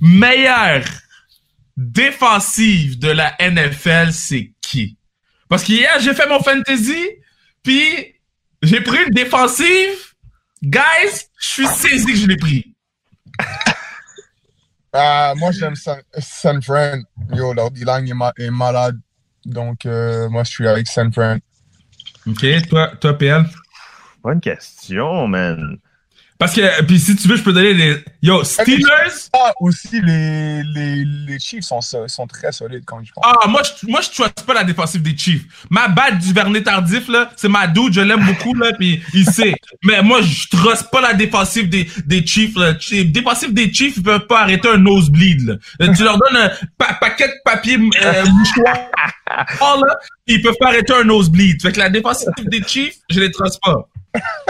[0.00, 0.84] Meilleure
[1.76, 4.96] défensive de la NFL, c'est qui?
[5.48, 7.04] Parce qu'hier, j'ai fait mon fantasy,
[7.62, 8.14] puis
[8.62, 9.98] j'ai pris une défensive.
[10.62, 12.74] Guys, je suis saisi que je l'ai pris.
[14.92, 17.00] Ah, moi, j'aime San, San Fran.
[17.32, 18.98] Yo, leur D-line est, ma- est malade.
[19.44, 21.38] Donc, euh, moi, je suis avec San Fran.
[22.26, 23.44] Ok, toi, toi, PL?
[24.22, 25.76] Bonne question, man.
[26.44, 28.04] Parce que, puis si tu veux, je peux donner des...
[28.20, 29.30] Yo, Steelers...
[29.32, 33.24] Ah, aussi, les, les, les Chiefs sont, so- sont très solides quand je pense.
[33.26, 35.42] Ah, moi, je, moi, je trust pas la défensive des Chiefs.
[35.70, 39.24] Ma batte du Vernet tardif, là, c'est ma dude, je l'aime beaucoup, là, pis il
[39.24, 39.54] sait.
[39.84, 42.74] Mais moi, je trust pas la défensive des, des Chiefs, là.
[42.78, 45.54] Ch- Défensive des Chiefs, ils peuvent pas arrêter un nosebleed, là.
[45.80, 48.76] Euh, Tu leur donnes un pa- paquet de papier, euh, mouchoir,
[49.62, 49.94] oh, là,
[50.26, 51.62] ils peuvent pas arrêter un nosebleed.
[51.62, 53.88] Fait que la défensive des Chiefs, je les trust pas.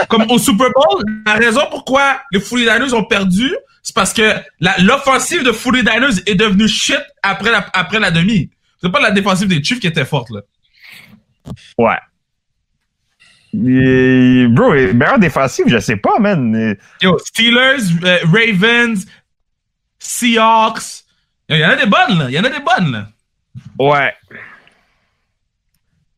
[0.09, 4.33] Comme au Super Bowl, la raison pourquoi les 49ers ont perdu, c'est parce que
[4.79, 8.49] l'offensive de 49ers est devenue shit après la, après la demi.
[8.81, 10.41] C'est pas la défensive des Chiefs qui était forte, là.
[11.77, 11.97] Ouais.
[13.53, 16.75] Et, bro, meilleure défensive, je sais pas, man.
[17.01, 19.05] Yo, Steelers, euh, Ravens,
[19.97, 21.03] Seahawks.
[21.47, 22.25] Il y en a des bonnes, là.
[22.27, 23.07] Il y en a des bonnes, là.
[23.79, 24.13] Ouais.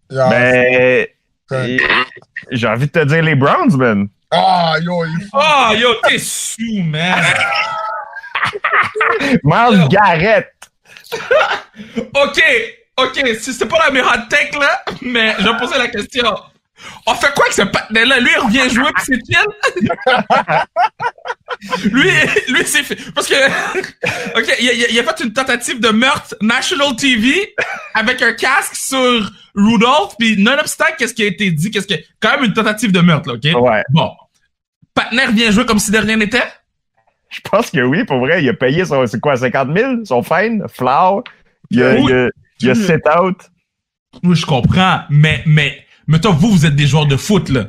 [0.10, 0.30] Yeah.
[0.30, 1.18] Mais
[1.50, 1.78] Ouais.
[2.52, 4.08] J'ai envie de te dire les Browns, man.
[4.32, 5.38] Ah, yo, il faut.
[5.40, 7.24] Oh, yo, t'es sous, man.
[9.44, 9.88] Miles.
[9.90, 10.52] Garrett.
[12.14, 12.42] OK,
[12.98, 16.36] OK, si c'est pas la meilleure tech, là, mais je vais poser la question.
[17.06, 18.20] On fait quoi avec ce patinet-là?
[18.20, 19.46] Lui, il revient jouer pis c'est chill?
[21.92, 22.12] lui,
[22.50, 22.98] lui, c'est fait.
[23.14, 23.36] Parce que,
[24.38, 27.56] ok, il a, il a fait une tentative de meurtre National TV
[27.96, 32.36] avec un casque sur Rudolph, puis nonobstant qu'est-ce qui a été dit, qu'est-ce que, quand
[32.36, 33.62] même une tentative de meurtre, là, ok?
[33.62, 33.84] Ouais.
[33.90, 34.12] Bon.
[34.94, 36.44] Patner vient jouer comme si de rien n'était?
[37.30, 38.42] Je pense que oui, pour vrai.
[38.44, 41.22] Il a payé son, c'est quoi, 50 000, son fine, flower.
[41.72, 42.06] Il a, Oui.
[42.08, 42.30] il a,
[42.62, 43.38] il a sit out.
[44.24, 47.68] Oui, je comprends, mais, mais, mettons, vous, vous êtes des joueurs de foot, là.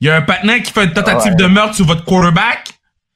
[0.00, 1.36] Il y a un patinet qui fait une tentative Ouais.
[1.36, 2.68] de meurtre sur votre quarterback,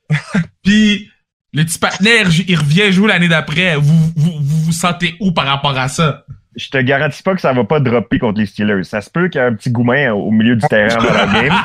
[0.62, 1.11] puis
[1.52, 3.76] le petit patinet, il revient jouer l'année d'après.
[3.76, 6.24] Vous, vous, vous vous sentez où par rapport à ça?
[6.61, 8.85] Je te garantis pas que ça va pas dropper contre les Steelers.
[8.85, 11.27] Ça se peut qu'il y ait un petit goumin au milieu du terrain dans la
[11.27, 11.57] game.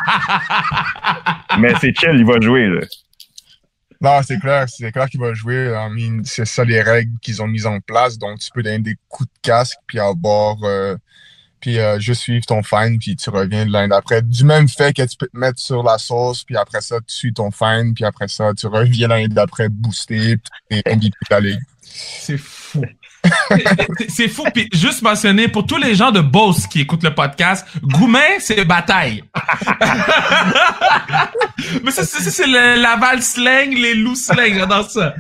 [1.60, 2.82] Mais c'est chill, il va jouer, là.
[4.00, 5.74] Non, c'est clair, c'est clair qu'il va jouer.
[6.24, 8.18] C'est ça les règles qu'ils ont mises en place.
[8.18, 10.96] Donc, tu peux donner des coups de casque, puis avoir, euh,
[11.60, 14.22] puis euh, juste suivre ton fine, puis tu reviens de l'année d'après.
[14.22, 17.14] Du même fait que tu peux te mettre sur la sauce, puis après ça, tu
[17.14, 21.08] suis ton fine, puis après ça, tu reviens l'année d'après boosté, puis tu es MVP
[21.08, 21.62] de la ligue.
[21.82, 22.82] C'est fou.
[24.10, 24.44] C'est- fou.
[24.54, 28.66] Puis juste mentionner, pour tous les gens de Boss qui écoutent le podcast, Goumin, c'est
[28.66, 29.24] bataille.
[31.84, 35.14] Mais ça, c'est le Laval slang, les loups slang, j'adore ça.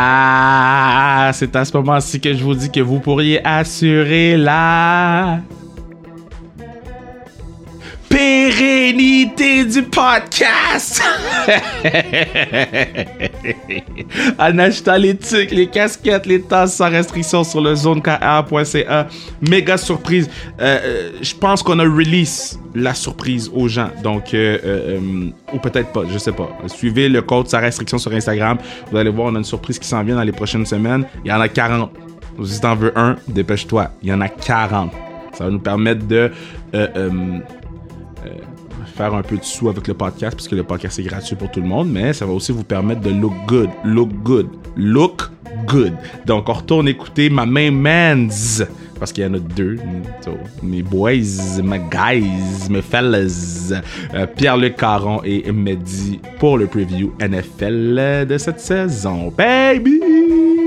[0.00, 5.40] Ah, c'est à ce moment-ci que je vous dis que vous pourriez assurer la
[8.08, 11.02] pérennité du podcast
[14.38, 19.08] en achetant les trucs, les casquettes, les tasses sans restriction sur le zonekr.ca.
[19.40, 20.28] Méga surprise.
[20.60, 23.90] Euh, euh, je pense qu'on a release la surprise aux gens.
[24.02, 24.98] Donc, euh,
[25.52, 26.48] ou peut-être pas, je sais pas.
[26.66, 28.58] Suivez le code sans restriction sur Instagram.
[28.90, 31.04] Vous allez voir, on a une surprise qui s'en vient dans les prochaines semaines.
[31.24, 31.90] Il y en a 40.
[32.44, 33.90] Si t'en veux un, dépêche-toi.
[34.02, 34.92] Il y en a 40.
[35.32, 36.30] Ça va nous permettre de
[38.98, 41.60] faire un peu de sous avec le podcast, puisque le podcast est gratuit pour tout
[41.60, 45.30] le monde, mais ça va aussi vous permettre de look good, look good, look
[45.68, 45.94] good.
[46.26, 48.28] Donc, on retourne écouter ma main mans,
[48.98, 49.76] parce qu'il y en a deux,
[50.24, 50.32] so,
[50.64, 53.72] mes boys, mes guys, mes fellas,
[54.14, 59.32] euh, Pierre-Luc Caron et Mehdi pour le preview NFL de cette saison.
[59.36, 60.57] Baby!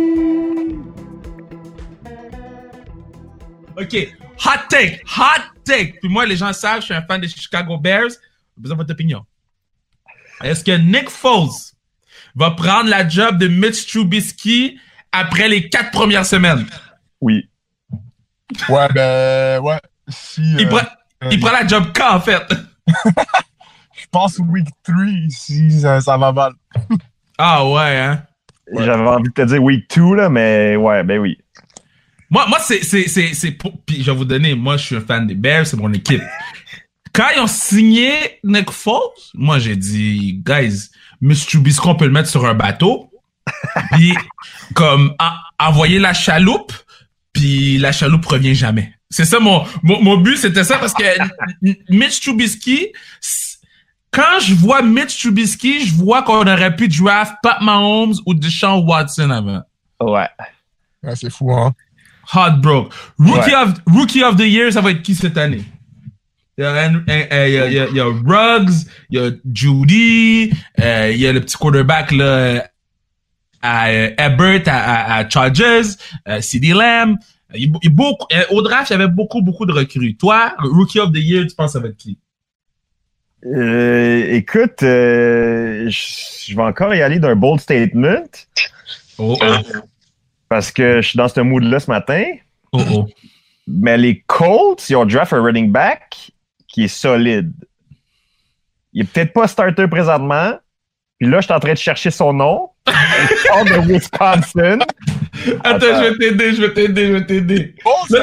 [3.77, 4.15] OK.
[4.45, 5.01] Hot take.
[5.17, 5.99] Hot take.
[6.01, 8.10] Puis moi, les gens savent, je suis un fan des Chicago Bears.
[8.10, 9.25] J'ai besoin de votre opinion.
[10.43, 11.49] Est-ce que Nick Foles
[12.36, 14.79] va prendre la job de Mitch Trubisky
[15.12, 16.65] après les quatre premières semaines?
[17.19, 17.49] Oui.
[18.69, 19.79] Ouais, ben, ouais.
[20.07, 20.88] Si, Il, euh, prend,
[21.29, 22.43] il prend la job quand, en fait?
[22.88, 26.53] je pense week 3, si ça, ça va mal.
[27.38, 28.23] Ah ouais, hein?
[28.71, 28.86] Ouais.
[28.86, 31.38] J'avais envie de te dire week 2, là, mais ouais, ben oui.
[32.31, 33.73] Moi, moi c'est, c'est, c'est, c'est pour...
[33.85, 36.23] Puis je vais vous donner, moi, je suis un fan des Bears, c'est mon équipe.
[37.13, 38.13] Quand ils ont signé
[38.43, 39.01] Nick Foles,
[39.33, 40.89] moi, j'ai dit, guys,
[41.19, 43.11] Mitch Trubisky, on peut le mettre sur un bateau.
[43.91, 44.13] Puis,
[44.73, 46.71] comme, en- envoyer la chaloupe,
[47.33, 48.93] puis la chaloupe revient jamais.
[49.09, 52.93] C'est ça mon, mon, mon but, c'était ça, parce que M- Mitch Trubisky,
[54.11, 58.85] quand je vois Mitch Trubisky, je vois qu'on aurait pu draft Pat Mahomes ou Deshaun
[58.85, 59.63] Watson avant.
[59.99, 60.27] Ouais.
[61.03, 61.73] Ouais, c'est fou, hein.
[62.34, 62.93] Heartbroke.
[63.17, 63.55] Rookie, Ouais.
[63.55, 65.63] of, Rookie of the Year, ça va être qui cette année?
[66.57, 68.05] Il y a, un- un- un- il y a, il y a- il y a
[68.05, 68.73] Ruggs,
[69.10, 72.67] il y a Judy, euh, il y a le petit quarterback là,
[73.62, 74.71] à euh, Ebert, à,
[75.15, 75.81] à, à Chargers,
[76.27, 77.17] euh, CD Lamb.
[77.53, 80.15] Il, y a- il beaucoup, euh, au draft, il y avait beaucoup, beaucoup de recrues.
[80.15, 82.17] Toi, Rookie of the Year, tu penses ça va être qui?
[83.45, 85.99] Euh, écoute, euh, je
[86.51, 88.23] je vais encore y aller d'un bold statement
[89.17, 89.55] Oh, oh,
[90.51, 92.25] parce que je suis dans ce mood-là ce matin.
[92.73, 93.07] oh, oh.
[93.67, 96.29] Mais les Colts, ils ont draft un running back
[96.67, 97.53] qui est solide.
[98.91, 100.59] Il est peut-être pas starter présentement.
[101.17, 102.69] Puis là, je suis en train de chercher son nom.
[102.85, 104.79] Il sort de Wisconsin.
[105.63, 107.75] Attends, je vais t'aider, je vais t'aider, je vais t'aider.
[107.85, 108.15] Oh,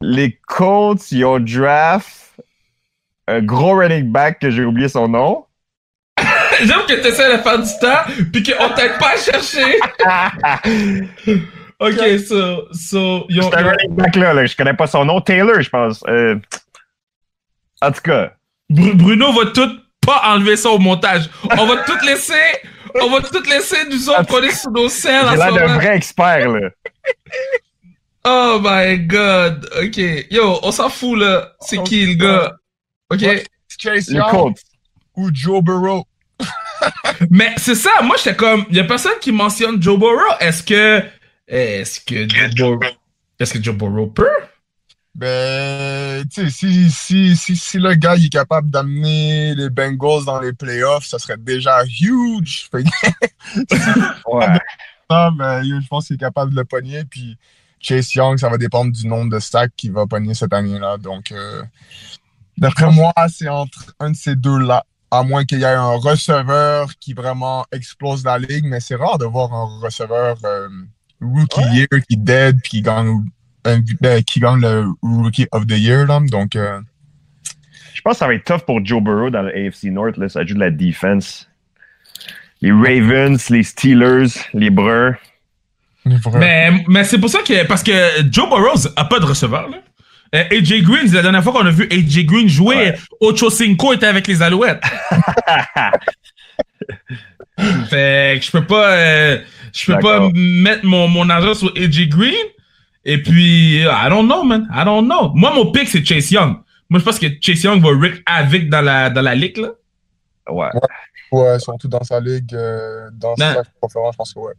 [0.00, 2.34] Les Colts, ils ont draft
[3.28, 5.45] un gros running back que j'ai oublié son nom.
[6.60, 9.78] J'aime que tu essaies de faire du temps, puis qu'on t'aide pas à chercher.
[11.78, 15.20] OK, so, so, C'est un running back là, là, je connais pas son nom.
[15.20, 16.02] Taylor, je pense.
[16.08, 16.36] Euh,
[17.82, 18.32] en tout cas,
[18.70, 21.28] Bru- Bruno va tout pas enlever ça au montage.
[21.58, 22.32] On va tout laisser,
[23.02, 26.48] on va tout laisser nous autres est sur nos en j'ai l'air d'un vrai expert
[26.48, 26.70] là.
[28.24, 29.68] Oh my god.
[29.84, 29.98] OK.
[30.30, 31.52] Yo, on s'en fout, là.
[31.60, 32.56] C'est qui, le gars?
[33.10, 33.20] OK?
[33.78, 34.54] Chase Young
[35.14, 36.04] ou Joe Burrow.
[37.30, 40.36] Mais c'est ça, moi, j'étais comme, il y a personne qui mentionne Joe Burrow.
[40.40, 41.02] Est-ce que,
[41.48, 42.94] est-ce que Joe Burrow,
[43.38, 44.28] est-ce que Joe Burrow peut?
[45.14, 50.26] Ben, tu sais, si, si, si, si le gars il est capable d'amener les Bengals
[50.26, 52.68] dans les playoffs, ça serait déjà huge.
[54.26, 54.58] Ouais.
[55.08, 57.04] Ah, ben, je pense qu'il est capable de le pogner.
[57.04, 57.38] Puis
[57.80, 60.98] Chase Young, ça va dépendre du nombre de stacks qu'il va pogner cette année-là.
[60.98, 61.62] Donc, euh,
[62.58, 64.84] d'après moi, c'est entre un de ces deux-là.
[65.10, 69.18] À moins qu'il y ait un receveur qui vraiment explose la ligue, mais c'est rare
[69.18, 70.68] de voir un receveur euh,
[71.20, 73.22] rookie year qui dead puis qui gagne,
[73.64, 76.06] un- ben, qui gagne le rookie of the year.
[76.06, 76.20] Là.
[76.28, 76.80] Donc, euh,
[77.94, 80.16] Je pense que ça va être tough pour Joe Burrow dans le AFC North.
[80.16, 80.28] Là.
[80.28, 81.48] Ça joue de la defense.
[82.60, 85.14] Les Ravens, les Steelers, les Bruns.
[86.38, 87.66] Mais, mais c'est pour ça que.
[87.66, 87.92] Parce que
[88.30, 89.78] Joe Burrows a pas de receveur, là.
[90.34, 92.94] Euh, AJ Green, la dernière fois qu'on a vu AJ Green jouer, Ouais.
[93.20, 94.82] Ocho Cinco était avec les Alouettes.
[97.88, 99.38] fait que je peux pas, euh,
[99.72, 102.34] je peux pas mettre mon, mon argent sur AJ Green.
[103.04, 104.68] Et puis, I don't know, man.
[104.74, 105.30] I don't know.
[105.34, 106.56] Moi, mon pick, c'est Chase Young.
[106.90, 109.68] Moi, je pense que Chase Young va Rick avec dans la, dans la ligue, là.
[110.48, 110.68] Ouais.
[111.32, 113.54] ouais, surtout dans sa ligue, euh, dans Non.
[113.54, 114.52] sa conférence, je pense que ouais.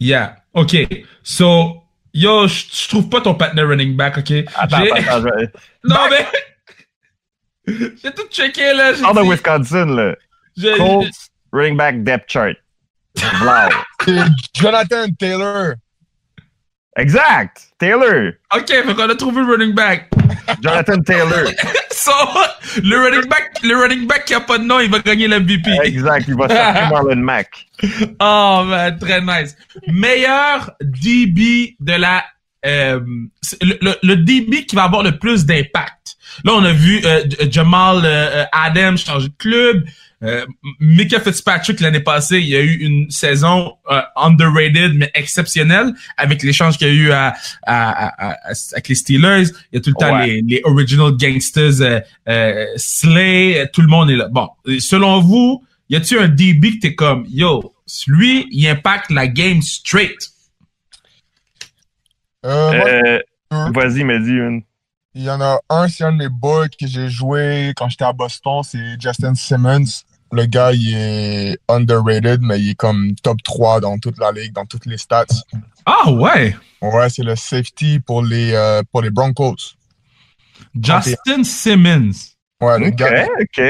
[0.00, 0.36] Yeah.
[0.54, 0.76] OK.
[1.22, 1.81] So,
[2.12, 4.30] yo, je je trouve pas ton partner running back, OK?
[4.54, 5.38] Attends, J'ai- attends, attends.
[5.40, 6.26] je- Non, mais.
[8.02, 8.92] J'ai tout checké, là.
[8.94, 10.14] J'ai Hors de Wisconsin, là.
[10.76, 12.56] Colts, running back depth chart.
[13.42, 13.68] Wow.
[14.04, 14.18] C'est
[14.54, 15.74] Jonathan Taylor.
[16.96, 17.71] exact.
[17.86, 18.32] Taylor.
[18.56, 20.08] OK, fait qu'on a trouvé le running back.
[20.62, 21.44] Jonathan Taylor.
[21.92, 22.10] So,
[22.82, 25.68] le running back, le running back qui a pas de nom, il va gagner l'MVP.
[25.84, 26.24] Exact.
[26.26, 27.66] Il va sortir Marlon Mack.
[28.20, 29.56] Oh, man, très nice.
[29.86, 32.24] Meilleur DB de la...
[32.66, 32.98] euh,
[33.60, 36.16] le, le- le DB qui va avoir le plus d'impact.
[36.44, 39.84] Là, on a vu euh, Jamal euh, Adams changer de club.
[40.22, 40.46] Euh,
[40.78, 46.42] Micah Fitzpatrick, l'année passée, il y a eu une saison euh, underrated, mais exceptionnelle, avec
[46.44, 49.46] l'échange qu'il y a eu à, à- à- à- avec les Steelers.
[49.72, 50.26] Il y a tout le temps Ouais.
[50.26, 54.28] les, les original gangsters, euh, euh, Slay, tout le monde est là.
[54.28, 57.74] Bon, selon vous, y a-tu un DB que t'es comme, yo,
[58.06, 60.30] lui, il impacte la game straight?
[62.44, 63.18] Euh,
[63.50, 63.72] deux.
[63.72, 64.62] Vas-y, me dis une.
[65.14, 68.04] Il y en a un, c'est un de mes boys que j'ai joué quand j'étais
[68.04, 69.84] à Boston, c'est Justin Simmons.
[70.32, 74.52] Le gars, il est underrated, mais il est comme top 3 dans toute la ligue,
[74.52, 75.26] dans toutes les stats.
[75.84, 76.56] Ah ouais!
[76.80, 79.56] Ouais, c'est le safety pour les, euh, pour les Broncos.
[80.80, 82.12] Justin Simmons.
[82.60, 83.62] Ouais, le Ok, gars ok.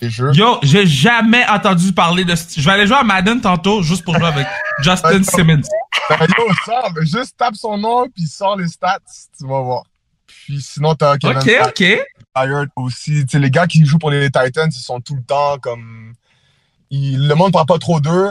[0.00, 0.32] les jeux.
[0.34, 2.34] Yo, j'ai jamais entendu parler de...
[2.34, 4.46] ce- Je vais aller jouer à Madden tantôt, juste pour jouer avec
[4.82, 5.62] Justin Simmons.
[6.08, 8.98] Ben, yo, sors, juste tape son nom, puis sors les stats,
[9.38, 9.82] tu vas voir.
[10.26, 11.84] Puis sinon, t'as Kevin OK, OK.
[12.34, 13.24] Byard aussi.
[13.26, 16.12] Tu sais, les gars qui jouent pour les Titans, ils sont tout le temps comme.
[16.90, 18.30] Ils- le monde parle pas trop d'eux,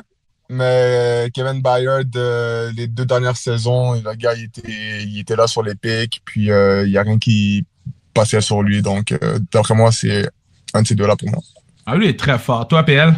[0.49, 5.47] mais Kevin Byard, euh, les deux dernières saisons, le gars, il était, il était là
[5.47, 7.65] sur les pics, puis euh, il y a rien qui
[8.13, 8.81] passait sur lui.
[8.81, 10.29] Donc, euh, d'après moi, c'est
[10.73, 11.39] un de ces deux-là pour moi.
[11.85, 12.67] Ah, lui, il est très fort.
[12.67, 13.13] Toi, PL?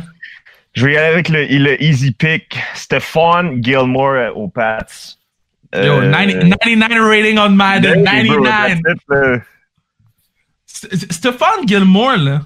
[0.73, 2.57] Je vais y aller avec le, le easy pick.
[2.73, 4.85] Stephon Gilmore euh, aux Pats.
[5.73, 8.07] Yo, Euh, 90 99 rating on Madden.
[8.07, 8.79] hey, bro, 99.
[8.83, 9.33] that's it, là.
[9.35, 9.41] S-
[10.75, 12.41] Stéphane Gilmore, là.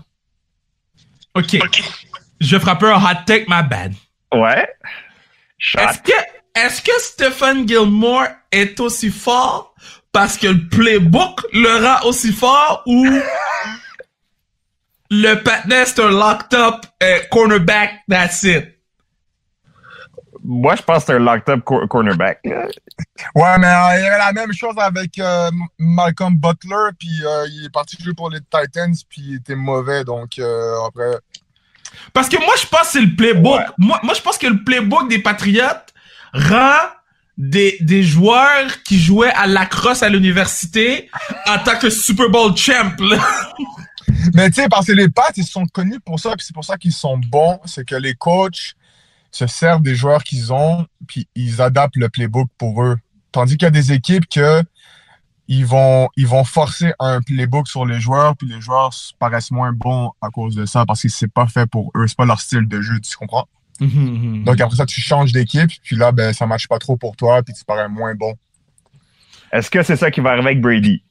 [1.36, 1.58] OK.
[2.40, 3.94] Je vais frapper un hot take, my bad.
[4.34, 4.68] Ouais.
[5.78, 6.12] Est-ce que,
[6.56, 9.76] est-ce que Stephen Gilmore est aussi fort
[10.12, 13.06] parce que le playbook le rend aussi fort ou
[15.12, 15.36] le
[16.00, 18.79] un locked up euh, cornerback, that's it?
[20.52, 22.40] Moi, je pense que c'est un locked up cor- cornerback.
[22.44, 27.46] Ouais, mais euh, il y avait la même chose avec euh, Malcolm Butler, puis euh,
[27.52, 31.20] il est parti jouer pour les Titans, puis il était mauvais, donc euh, après.
[32.14, 33.60] Parce que moi, je pense que c'est le playbook.
[33.60, 33.66] Ouais.
[33.78, 35.94] Moi, moi, je pense que le playbook des Patriotes
[36.34, 36.88] rend
[37.38, 41.12] des, des joueurs qui jouaient à lacrosse à l'université
[41.48, 42.92] en tant que Super Bowl champ.
[43.00, 43.18] là.
[44.34, 46.66] Mais tu sais, parce que les Pats, ils sont connus pour ça, puis c'est pour
[46.66, 47.60] ça qu'ils sont bons.
[47.66, 48.74] C'est que les coachs
[49.32, 52.98] se servent des joueurs qu'ils ont, puis ils adaptent le playbook pour eux.
[53.32, 54.64] Tandis qu'il y a des équipes que
[55.48, 59.72] ils vont, ils vont forcer un playbook sur les joueurs, puis les joueurs paraissent moins
[59.72, 62.40] bons à cause de ça, parce que c'est pas fait pour eux, c'est pas leur
[62.40, 63.48] style de jeu, tu comprends?
[63.82, 67.42] Donc après ça, tu changes d'équipe, puis là, ben, ça marche pas trop pour toi,
[67.42, 68.36] puis tu parais moins bon.
[69.52, 71.02] Est-ce que c'est ça qui va arriver avec Brady?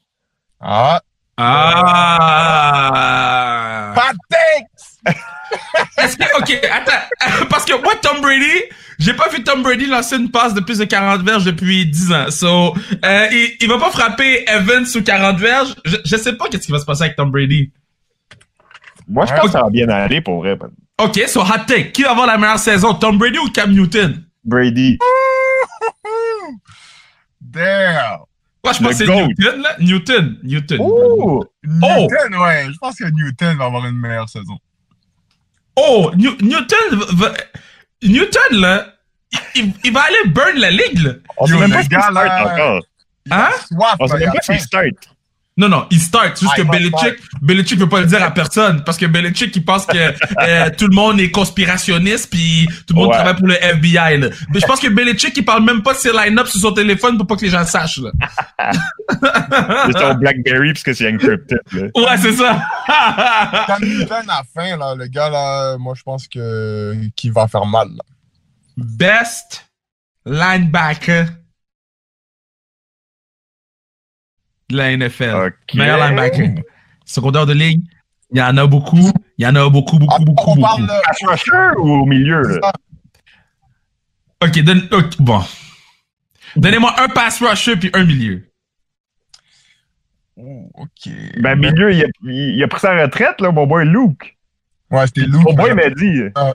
[0.60, 1.00] Ah!
[1.36, 2.52] Ah!
[3.94, 4.67] Pat takes!
[5.98, 8.62] Est-ce que, ok, attends, parce que moi, Tom Brady,
[8.98, 12.12] j'ai pas vu Tom Brady lancer une passe de plus de 40 verges depuis 10
[12.12, 12.30] ans.
[12.30, 12.74] So,
[13.04, 15.74] euh, il, il va pas frapper Evans sous 40 verges.
[15.84, 17.72] Je, je sais pas qu'est-ce qui va se passer avec Tom Brady.
[19.08, 20.58] Moi, je pense que ça va bien aller pour vrai.
[20.98, 21.92] Ok, so hot take.
[21.92, 24.24] Qui va avoir la meilleure saison, Tom Brady ou Cam Newton?
[24.44, 24.98] Brady.
[27.40, 28.18] Damn!
[28.64, 29.76] Moi, je pense que c'est Newton, là.
[29.78, 30.38] Newton.
[30.42, 30.78] Newton.
[30.80, 31.44] Oh!
[31.64, 32.66] Newton, ouais.
[32.70, 34.58] Je pense que Newton va avoir une meilleure saison.
[35.78, 36.10] Oh!
[36.16, 37.32] Newton va...
[38.02, 38.86] Newton, là,
[39.54, 41.12] il, il, va aller burn la ligue, là.
[41.36, 42.82] On sait même pas s'il start encore.
[43.30, 43.50] Hein?
[44.00, 45.16] On sait même pas s'il start.
[45.58, 46.38] Non, non, il start.
[46.38, 48.84] Juste ah, que Belichick, Belichick veut pas le dire à personne.
[48.84, 49.98] Parce que Belichick, il pense que
[50.40, 54.28] euh, tout le monde est conspirationniste puis tout le monde travaille pour le FBI, là.
[54.54, 57.18] Mais je pense que Belichick, il parle même pas de ses line-up sur son téléphone
[57.18, 58.12] pour pas que les gens sachent, là.
[59.86, 61.82] c'est son Blackberry parce que c'est encrypted, là.
[61.96, 62.62] Ouais, c'est ça.
[63.66, 67.48] Quand il à la fin, là, le gars, là, moi, je pense que, qu'il va
[67.48, 68.04] faire mal, là.
[68.76, 69.64] Best
[70.24, 71.26] linebacker
[74.70, 75.52] de la NFL.
[75.74, 76.62] Meilleur linebacker.
[77.04, 77.82] Secondaire de ligue,
[78.30, 79.10] il y en a beaucoup.
[79.38, 80.86] Il y en a beaucoup, beaucoup, beaucoup, on beaucoup.
[80.86, 82.42] Parle pass rusher ou au milieu?
[84.42, 84.88] Ok, donne,
[85.18, 85.42] bon.
[86.56, 88.44] Donnez-moi un pass rusher puis un milieu.
[90.36, 91.12] Oh, ok.
[91.40, 94.36] Ben, milieu, il a, il a, pris sa retraite, là, mon boy Luke.
[94.90, 95.42] Ouais, c'était Luke.
[95.42, 96.22] Mon boy m'a dit.
[96.34, 96.52] Ah.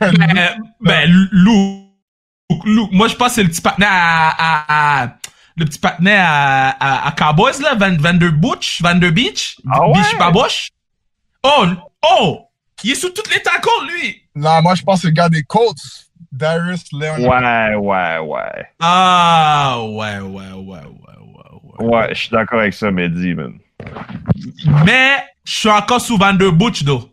[0.00, 2.92] ben, ben, Luke, Luke.
[2.92, 5.16] Moi, je pense que c'est le petit partenaire à, à, à
[5.56, 9.56] le petit patinet à, à, à Cowboys, là, Van, Van der Butch, Van der Beach,
[9.70, 9.94] ah ouais?
[9.94, 10.70] Beach Baboche.
[11.42, 11.66] Oh,
[12.02, 12.42] oh!
[12.84, 14.22] Il est sous toutes les tacos, lui!
[14.34, 15.78] Non, moi, je pense que le gars des Colts,
[16.30, 17.20] Darius Leonard.
[17.20, 18.66] Ouais, ouais, ouais.
[18.80, 21.86] Ah, ouais, ouais, ouais, ouais, ouais, ouais.
[21.86, 23.58] Ouais, je suis d'accord avec ça, Mehdi, man.
[24.84, 27.10] Mais, je suis encore sous Van der Butch, d'eau.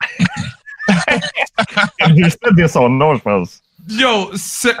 [2.06, 3.62] J'ai juste dire son nom, je pense.
[3.88, 4.76] Yo, c'est...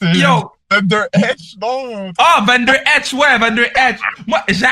[0.00, 2.12] Yo, Van der Edge, non?
[2.18, 3.98] Ah, Van der Edge, ouais, Van der Edge.
[4.26, 4.66] Moi, j'ai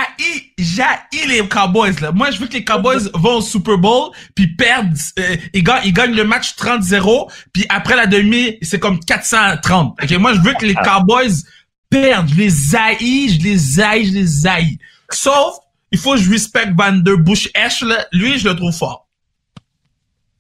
[0.57, 2.13] j'ai les Cowboys, là.
[2.13, 5.83] Moi, je veux que les Cowboys vont au Super Bowl, puis perdent, euh, ils, gagnent,
[5.85, 9.99] ils gagnent le match 30-0, puis après la demi, c'est comme 430.
[10.01, 11.43] Ok, moi, je veux que les Cowboys
[11.91, 12.29] perdent.
[12.29, 14.79] Je les haïs, je les haïs, je les haïs.
[15.11, 15.57] Sauf,
[15.91, 18.07] il faut que je respecte Van der Bush Edge, là.
[18.13, 19.09] Lui, je le trouve fort.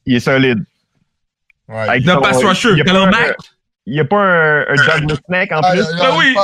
[0.07, 0.65] Il est solide.
[1.67, 3.37] Ouais, Avec le pass rusher, Khalil Mack.
[3.89, 5.87] Il n'y a pas un, un Douglas Snack en plus?
[5.97, 6.37] Ben oui!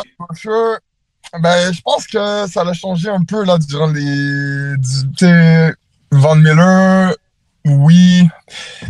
[1.42, 4.74] Ben, je pense que ça a changé un peu là durant les.
[5.18, 5.26] Tu
[6.11, 7.14] Van Miller,
[7.66, 8.26] oui.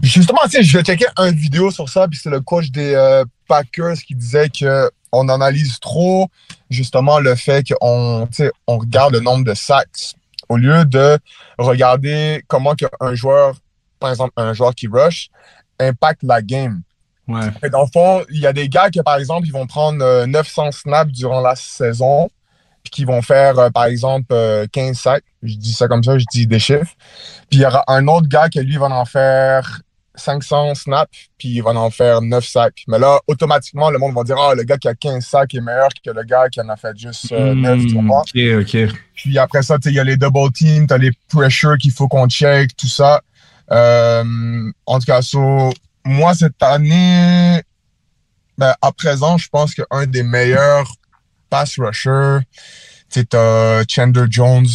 [0.03, 2.95] Justement, tu sais, je vais checker une vidéo sur ça, puis c'est le coach des
[2.95, 6.29] euh, Packers qui disait que on analyse trop
[6.71, 8.29] justement le fait qu'on
[8.69, 10.15] on regarde le nombre de sacks
[10.49, 11.19] au lieu de
[11.59, 13.57] regarder comment un joueur,
[13.99, 15.31] par exemple un joueur qui rush,
[15.81, 16.83] impacte la game.
[17.29, 17.41] Ouais.
[17.63, 20.27] Et dans le fond, il y a des gars qui, par exemple, ils vont prendre
[20.27, 22.29] 900 euh, snaps durant la saison,
[22.83, 24.35] puis qui vont faire, euh, par exemple,
[24.73, 25.25] 15 euh, sacs.
[25.43, 26.95] Je dis ça comme ça, je dis des chiffres.
[27.51, 29.81] Puis il y aura un autre gars qui, lui, va en faire
[30.17, 32.85] 500 snaps, puis il va en faire 9 sacs.
[32.89, 35.61] Mais là, automatiquement, le monde va dire, ah, le gars qui a 15 sacs est
[35.61, 38.21] meilleur que le gars qui en a fait juste 9, tu vois.
[38.21, 38.95] Ok, ok.
[39.15, 42.29] Puis après ça, il y a les double teams, t'as les pressures qu'il faut qu'on
[42.29, 43.23] check, tout ça.
[43.71, 45.73] Euh, en tout cas, so,
[46.05, 47.63] moi, cette année,
[48.59, 50.93] ben, à présent, je pense qu'un des meilleurs
[51.51, 52.41] pass rushers,
[53.09, 54.67] c'est euh, Chandler Jones,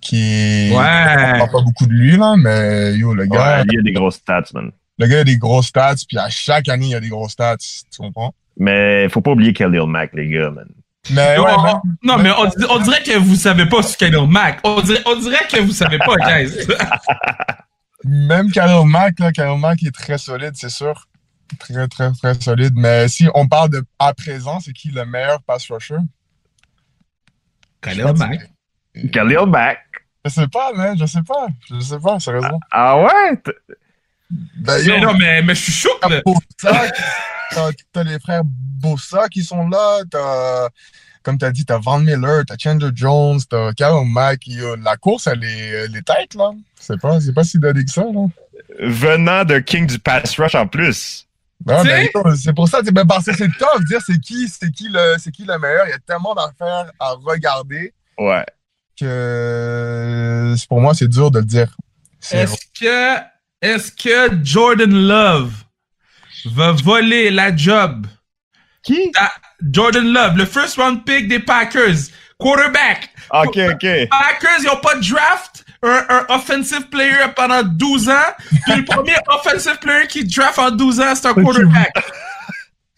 [0.00, 1.38] qui ouais.
[1.38, 3.58] pas beaucoup de lui, là, mais yo, le gars.
[3.58, 4.70] Ouais, il a des grosses stats, man.
[4.98, 7.56] Le gars a des grosses stats, puis à chaque année, il a des grosses stats,
[7.58, 8.34] tu comprends?
[8.58, 10.68] Mais faut pas oublier Khalil Mack, les gars, man.
[11.10, 13.96] Mais non, ouais, on, mais, non, mais on, on, dirait que vous savez pas sur
[13.96, 14.60] Khalil Mack.
[14.64, 16.52] On dirait, on dirait que vous savez pas, guys.
[18.04, 21.06] Même Khalil Mack, là, Khalil Mack est très solide, c'est sûr.
[21.58, 22.74] Très, très, très solide.
[22.76, 25.98] Mais si on parle de à présent, c'est qui le meilleur pass rusher?
[27.80, 28.50] Khalil Mack.
[29.12, 29.80] Khalil Mack.
[30.24, 31.48] Je sais pas, mais je sais pas.
[31.68, 32.60] Je sais pas, sérieusement.
[32.70, 33.42] Ah, ah ouais?
[34.30, 36.22] Ben, mais non, mais, mais je suis choqué.
[36.58, 40.68] T'as t'as les frères Bossa qui sont là, t'as
[41.22, 44.06] comme tu as dit, tu as Van Miller, tu as Chandler Jones, tu as Kyle
[44.06, 44.42] Mack.
[44.82, 46.52] La course, elle est, les tête, là.
[46.78, 48.26] C'est pas, pas si donné que ça, là.
[48.80, 51.26] Venant de King du Pass Rush en plus.
[51.60, 51.82] Ben,
[52.36, 55.44] c'est pour ça, ben, parce que c'est tough dire c'est qui, c'est qui, le, qui
[55.44, 55.86] le meilleur.
[55.86, 57.92] Il y a tellement d'affaires à regarder.
[58.16, 58.46] Ouais.
[58.98, 61.76] Que pour moi, c'est dur de le dire.
[62.30, 63.18] Est-ce que,
[63.60, 65.52] est-ce que Jordan Love
[66.46, 68.06] va voler la job?
[68.82, 69.12] Qui?
[69.70, 73.10] Jordan Love, le first round pick des Packers, quarterback.
[73.32, 74.08] OK, OK.
[74.08, 78.12] Packers, ils n'ont pas de draft un, un, offensive player pendant 12 ans.
[78.66, 81.92] Puis le premier offensive player qui draft en 12 ans, c'est un quarterback.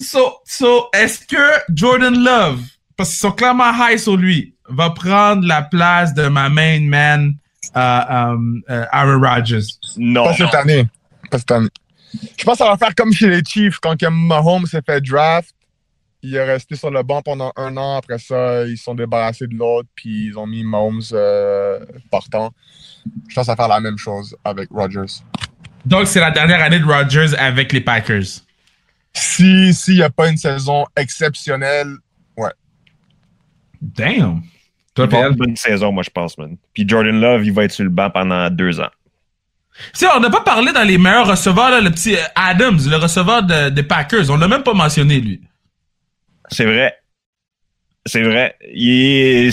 [0.01, 2.61] so, so est-ce que Jordan Love,
[2.97, 7.35] parce qu'ils sont clairement high sur lui, va prendre la place de ma main man,
[7.75, 9.65] uh, um, uh, Aaron Rodgers?
[9.97, 10.25] Non.
[10.25, 10.89] Pas cette année.
[11.31, 11.69] Pas cette année.
[12.37, 15.55] Je pense que ça va faire comme chez les Chiefs quand Mahomes s'est fait draft
[16.23, 17.97] il est resté sur le banc pendant un an.
[17.97, 22.53] Après ça, ils sont débarrassés de l'autre, puis ils ont mis Mahomes euh, partant.
[23.29, 25.23] Je pense à faire la même chose avec Rodgers.
[25.85, 28.41] Donc, c'est la dernière année de Rodgers avec les Packers.
[29.13, 31.97] Si s'il n'y a pas une saison exceptionnelle,
[32.37, 32.53] ouais.
[33.81, 34.43] Damn.
[34.95, 36.57] Toi, il une bonne saison, moi, je pense, man.
[36.73, 38.91] Puis Jordan Love, il va être sur le banc pendant deux ans.
[39.99, 43.43] Tu on n'a pas parlé dans les meilleurs receveurs, là, le petit Adams, le receveur
[43.43, 44.31] des Packers.
[44.31, 45.41] On l'a même pas mentionné, lui.
[46.53, 46.95] C'est vrai.
[48.07, 48.57] C'est vrai.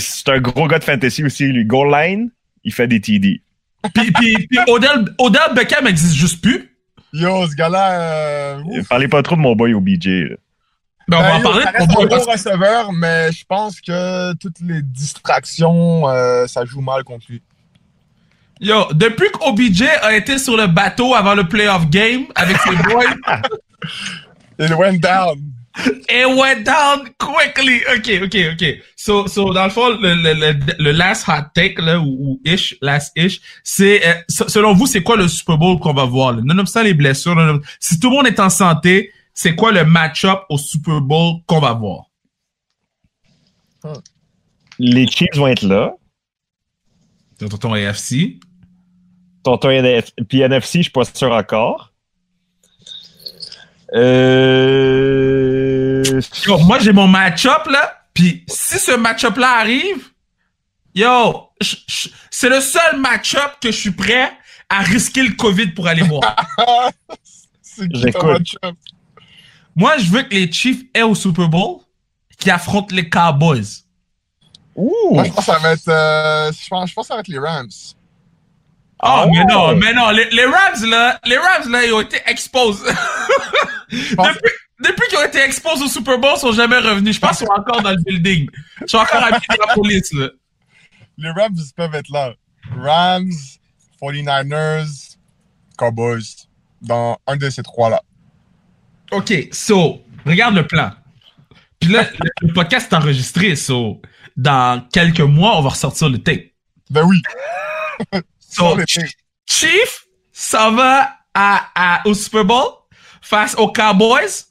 [0.00, 1.64] C'est un gros gars de fantasy aussi, lui.
[1.64, 2.30] Goal line,
[2.64, 3.42] il fait des TD.
[3.94, 6.70] puis, puis, puis Odell, Odell Beckham n'existe juste plus.
[7.12, 8.00] Yo, ce gars-là.
[8.00, 10.36] Euh, Parlez pas trop de mon boy OBJ.
[11.08, 11.64] Ben, on va en parler.
[11.76, 17.02] C'est un bon receveur, mais je pense que toutes les distractions, euh, ça joue mal
[17.02, 17.42] contre lui.
[18.60, 23.40] Yo, depuis qu'OBJ a été sur le bateau avant le playoff game avec ses boys.
[24.58, 25.40] It went down.
[25.78, 27.82] It went down quickly.
[27.96, 28.82] OK, OK, OK.
[28.96, 33.16] So, so dans le fond, le, le, le, last hot take, là, ou, ish, last
[33.16, 36.32] ish, c'est, euh, selon vous, c'est quoi le Super Bowl qu'on va voir?
[36.32, 36.42] Là?
[36.44, 37.36] Nonobstant les blessures,
[37.78, 41.60] si tout le monde est en santé, c'est quoi le match-up au Super Bowl qu'on
[41.60, 42.06] va voir?
[44.78, 45.94] Les Chiefs vont être là.
[47.38, 48.40] Tonton AFC.
[49.42, 50.12] Tonton NFC.
[50.28, 51.92] Puis NFC, je suis pas sûr encore.
[53.94, 55.39] Euh...
[56.46, 58.00] Yo, moi, j'ai mon match-up, là.
[58.14, 60.08] Puis si ce match-up là arrive,
[60.94, 61.50] yo,
[62.30, 64.32] c'est le seul match-up que je suis prêt
[64.68, 66.36] à risquer le COVID pour aller voir.
[67.92, 68.56] J'écoute.
[69.74, 71.78] Moi, je veux que les Chiefs aient au Super Bowl
[72.38, 73.84] qui affrontent les Cowboys.
[74.74, 75.14] Ouh.
[75.14, 77.20] Moi, je pense que ça va être, euh, je, pense, je pense que ça va
[77.20, 77.68] être les Rams.
[79.02, 82.20] Oh, mais non, mais non, les, les, Rams, là, les Rams, là, ils ont été
[82.26, 82.84] exposés.
[83.90, 87.14] depuis, depuis qu'ils ont été exposés au Super Bowl, ils sont jamais revenus.
[87.14, 88.48] Je pense qu'ils sont encore dans le building.
[88.80, 89.40] Je suis encore à la
[89.74, 90.30] police, là.
[91.18, 92.32] Les Rams peuvent être là.
[92.76, 93.30] Rams,
[94.00, 95.16] 49ers,
[95.76, 96.46] Cowboys.
[96.80, 98.00] Dans un de ces trois-là.
[99.12, 100.92] OK, so, regarde le plan.
[101.78, 102.06] Puis là,
[102.40, 104.00] le, podcast est enregistré, so,
[104.36, 106.44] dans quelques mois, on va ressortir le tape.
[106.88, 107.20] Ben oui.
[108.38, 108.78] so,
[109.46, 112.72] Chief, ça va à, à, au Super Bowl
[113.20, 114.46] face aux Cowboys,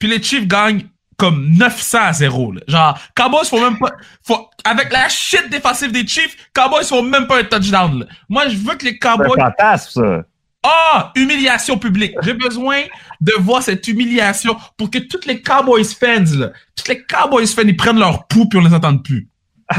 [0.00, 0.86] puis les Chiefs gagnent
[1.16, 2.52] comme 900 à 0.
[2.52, 2.60] Là.
[2.66, 3.92] Genre, Cowboys font même pas...
[4.22, 8.00] Faut, avec la shit défensive des Chiefs, Cowboys font même pas un touchdown.
[8.00, 8.06] Là.
[8.28, 9.28] Moi, je veux que les Cowboys...
[9.34, 10.22] C'est fantasme, ça.
[10.62, 12.14] Ah, humiliation publique.
[12.22, 12.82] J'ai besoin
[13.20, 17.62] de voir cette humiliation pour que tous les Cowboys fans, là, tous les Cowboys fans,
[17.64, 19.28] ils prennent leur pouls puis on les entende plus.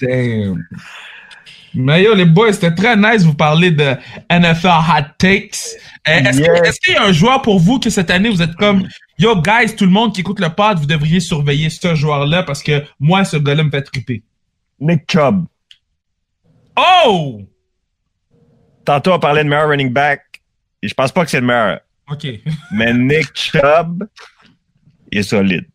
[0.00, 0.64] Damn.
[1.74, 3.94] Mais yo, les boys, c'était très nice vous parler de
[4.30, 5.76] NFL Hot Takes.
[6.08, 8.88] Euh, est-ce qu'il y a un joueur pour vous que cette année vous êtes comme
[9.18, 12.62] Yo, guys, tout le monde qui écoute le pod, vous devriez surveiller ce joueur-là parce
[12.62, 14.22] que moi, ce gars-là me fait triper.
[14.80, 15.44] Nick Chubb.
[16.76, 17.42] Oh!
[18.84, 20.22] Tantôt, on parlait de meilleur running back.
[20.82, 21.80] Et je pense pas que c'est le meilleur.
[22.10, 22.26] OK.
[22.72, 24.04] Mais Nick Chubb,
[25.10, 25.66] il est solide.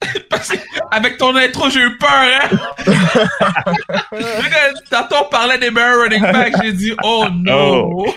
[0.28, 0.58] Parce que
[0.90, 2.48] avec ton intro, j'ai eu peur, hein?
[4.90, 6.54] Tantôt, on parlait des meilleurs running backs.
[6.62, 7.90] J'ai dit, oh non!
[7.94, 8.14] Oh.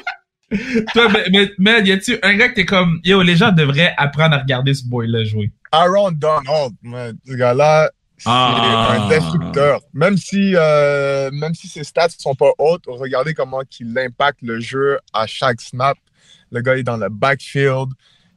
[0.93, 4.35] Toi, mais, mais, y a-tu un gars qui est comme, yo, les gens devraient apprendre
[4.35, 5.51] à regarder ce boy-là jouer?
[5.71, 7.17] Aaron Donald, man.
[7.27, 8.97] Ce gars-là, c'est ah.
[8.97, 9.81] un destructeur.
[9.93, 14.59] Même si, euh, même si ses stats sont pas hautes, regardez comment il impacte le
[14.59, 15.97] jeu à chaque snap.
[16.51, 17.89] Le gars est dans le backfield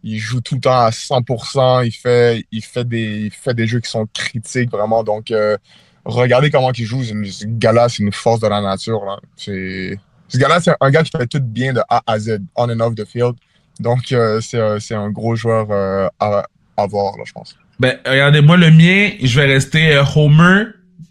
[0.03, 1.87] il joue tout le temps à 100%.
[1.87, 5.05] Il fait, il fait des, il fait des jeux qui sont critiques vraiment.
[5.05, 5.57] Donc, euh,
[6.05, 7.03] regardez comment il joue.
[7.05, 9.05] Ce gars-là, c'est une force de la nature.
[9.05, 9.21] Là.
[9.37, 9.99] C'est,
[10.33, 12.81] ce gars-là, c'est un gars qui fait tout bien de A à Z, on and
[12.81, 13.35] off the field.
[13.81, 15.71] Donc, euh, c'est, euh, c'est un gros joueur
[16.19, 17.57] à, à voir, là, je pense.
[17.79, 20.65] Ben, regardez, moi, le mien, je vais rester Homer,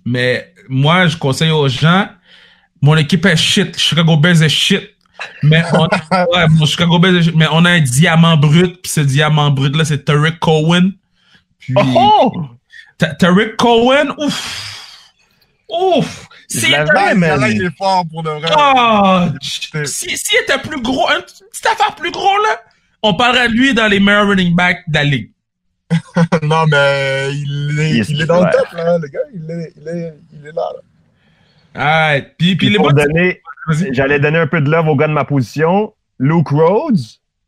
[0.06, 2.08] mais moi, je conseille aux gens,
[2.82, 3.78] mon équipe est shit.
[3.78, 4.90] Chicago Bears est shit.
[5.44, 9.86] Mais on, ouais, Chicago Bears, mais on a un diamant brut, puis ce diamant brut-là,
[9.86, 10.92] c'est Tariq Cohen.
[11.60, 12.32] Puis, oh!
[12.98, 14.71] Tariq Cohen, ouf!
[15.72, 16.28] Ouf!
[16.48, 18.50] Si il était, il est fort pour de vrai.
[18.58, 19.22] Oh,
[19.86, 22.62] si, si était plus gros, une petite affaire plus gros, là,
[23.04, 25.32] on parlerait de lui dans les meilleurs running backs de la ligue.
[26.44, 29.20] non, mais il est, il est, dans le top, là, le gars.
[29.34, 30.82] Il est, il est, il est là, là.
[31.74, 33.42] Ah, puis, puis les pour donner,
[33.92, 35.94] J'allais donner un peu de love au gars de ma position.
[36.20, 37.00] Luke Rhodes,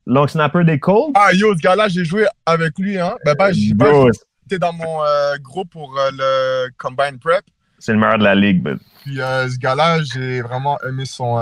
[0.05, 1.11] long snapper des Colts.
[1.15, 2.99] Ah, yo, ce gars-là, j'ai joué avec lui.
[2.99, 3.15] Hein.
[3.25, 4.07] Ben, pas, j'ai pas
[4.45, 7.43] été dans mon euh, groupe pour euh, le Combine Prep.
[7.85, 8.61] C'est le meilleur de la ligue.
[8.63, 8.79] Ben.
[9.03, 11.35] Puis euh, ce gars-là, j'ai vraiment aimé son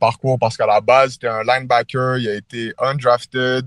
[0.00, 2.16] parcours parce qu'à la base, c'était un linebacker.
[2.18, 3.64] Il a été undrafted.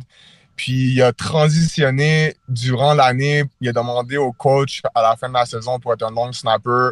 [0.58, 3.46] Puis il a transitionné durant l'année.
[3.62, 6.34] Il a demandé au coach à la fin de la saison pour être un long
[6.34, 6.90] snapper.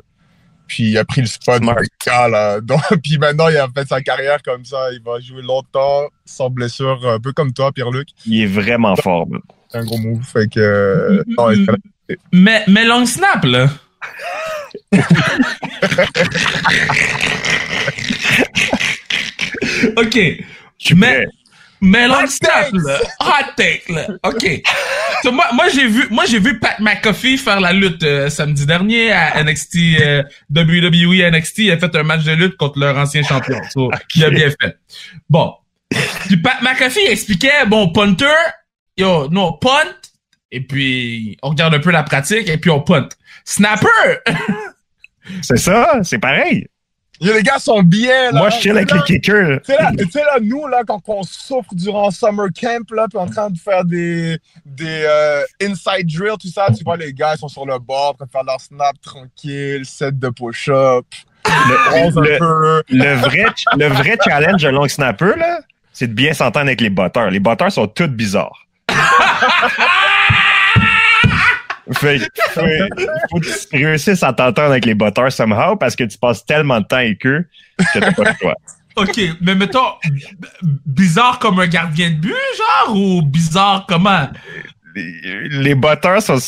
[0.67, 1.61] Puis il a pris le spot
[2.05, 2.61] gars, là.
[2.61, 4.93] Donc, puis maintenant, il a fait sa carrière comme ça.
[4.93, 8.07] Il va jouer longtemps sans blessure, un peu comme toi, Pierre-Luc.
[8.25, 9.41] Il est vraiment fort, man.
[9.69, 10.23] C'est un gros move.
[10.23, 10.59] Fait que.
[10.61, 13.67] euh, non, il fait- Mais, mais long snap, là.
[19.97, 20.13] OK.
[20.15, 20.43] Je
[20.85, 21.25] suis Mais-
[21.79, 22.99] Hot là.
[23.19, 24.07] Hot take, là.
[24.23, 24.63] OK.
[25.21, 28.65] So, moi, moi j'ai vu, moi, j'ai vu Pat McAfee faire la lutte euh, samedi
[28.65, 30.23] dernier à NXT, euh,
[30.55, 31.57] WWE NXT.
[31.59, 33.59] Il a fait un match de lutte contre leur ancien champion.
[33.71, 34.75] So, Il a bien fait.
[35.29, 35.53] Bon.
[36.25, 38.25] Puis Pat McAfee expliquait, bon, punter,
[38.97, 39.93] yo, non, punt,
[40.51, 43.07] et puis on regarde un peu la pratique, et puis on punt.
[43.45, 43.87] Snapper!
[45.41, 46.67] C'est ça, c'est pareil.
[47.19, 48.39] Les gars sont bien, là.
[48.39, 49.59] Moi, je chill avec les kickers.
[49.65, 53.49] Tu sais, là, nous, là, quand on souffre durant summer camp, là, puis en train
[53.49, 57.47] de faire des, des euh, inside drills, tout ça, tu vois, les gars, ils sont
[57.47, 61.05] sur le bord, en train de faire leur snap tranquille, set de push-up,
[61.43, 63.45] Le, le- le vrai,
[63.77, 65.61] le vrai challenge d'un long snapper, là,
[65.91, 67.31] c'est de bien s'entendre avec les botteurs.
[67.31, 68.67] Les botteurs sont tous bizarres.
[71.93, 72.89] fait, que- fait-
[73.31, 76.79] faut que tu réussisses à t'entendre avec les botteurs somehow parce que tu passes tellement
[76.81, 77.45] de temps avec eux
[77.93, 78.55] que t'as pas le choix.
[78.95, 79.93] OK, mais mettons,
[80.85, 84.27] bizarre comme un gardien de but, genre, ou bizarre comment?
[84.95, 86.39] Les, les botteurs sont,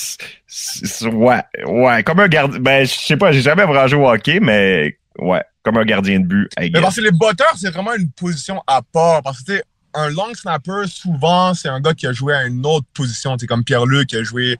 [1.11, 4.39] ouais, ouais, comme un gardien, ben, je sais pas, j'ai jamais vraiment joué au hockey,
[4.39, 8.09] mais ouais, comme un gardien de but, Mais parce que les botteurs, c'est vraiment une
[8.11, 9.21] position à part.
[9.21, 9.63] Parce que, tu sais,
[9.99, 13.37] un long snapper, souvent, c'est un gars qui a joué à une autre position.
[13.37, 14.57] Sais, comme Pierre-Luc, qui a joué,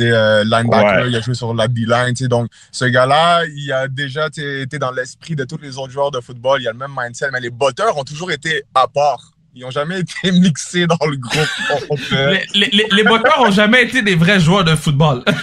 [0.00, 1.08] euh, linebacker, Ouais.
[1.10, 2.14] il a joué sur la D-line.
[2.28, 6.20] Donc, ce gars-là, il a déjà, été dans l'esprit de tous les autres joueurs de
[6.20, 6.60] football.
[6.60, 7.30] Il a le même mindset.
[7.32, 9.32] Mais les botteurs ont toujours été à part.
[9.54, 11.98] Ils ont jamais été mixés dans le groupe.
[12.10, 15.24] Les, les, les, les botteurs ont jamais été des vrais joueurs de football.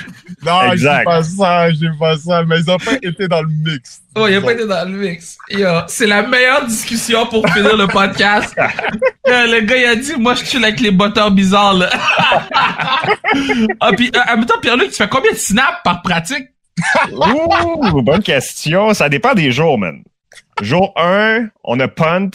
[0.44, 1.04] Non, Exact.
[1.04, 2.44] pas ça, je dis pas ça.
[2.44, 4.02] Mais ils ont pas été dans le mix.
[4.16, 5.36] Oh, il a pas été dans le mix.
[5.50, 8.56] Yo, c'est la meilleure discussion pour finir le podcast.
[9.30, 11.90] Euh, le gars, il a dit, moi, je chill avec les botteurs bizarres, là.
[13.82, 16.48] ah, puis, euh, en même temps, Pierre-Luc, tu fais combien de snaps par pratique?
[17.12, 18.94] Ouh, bonne question.
[18.94, 20.02] Ça dépend des jours, man.
[20.62, 22.30] Jour 1, on a punt,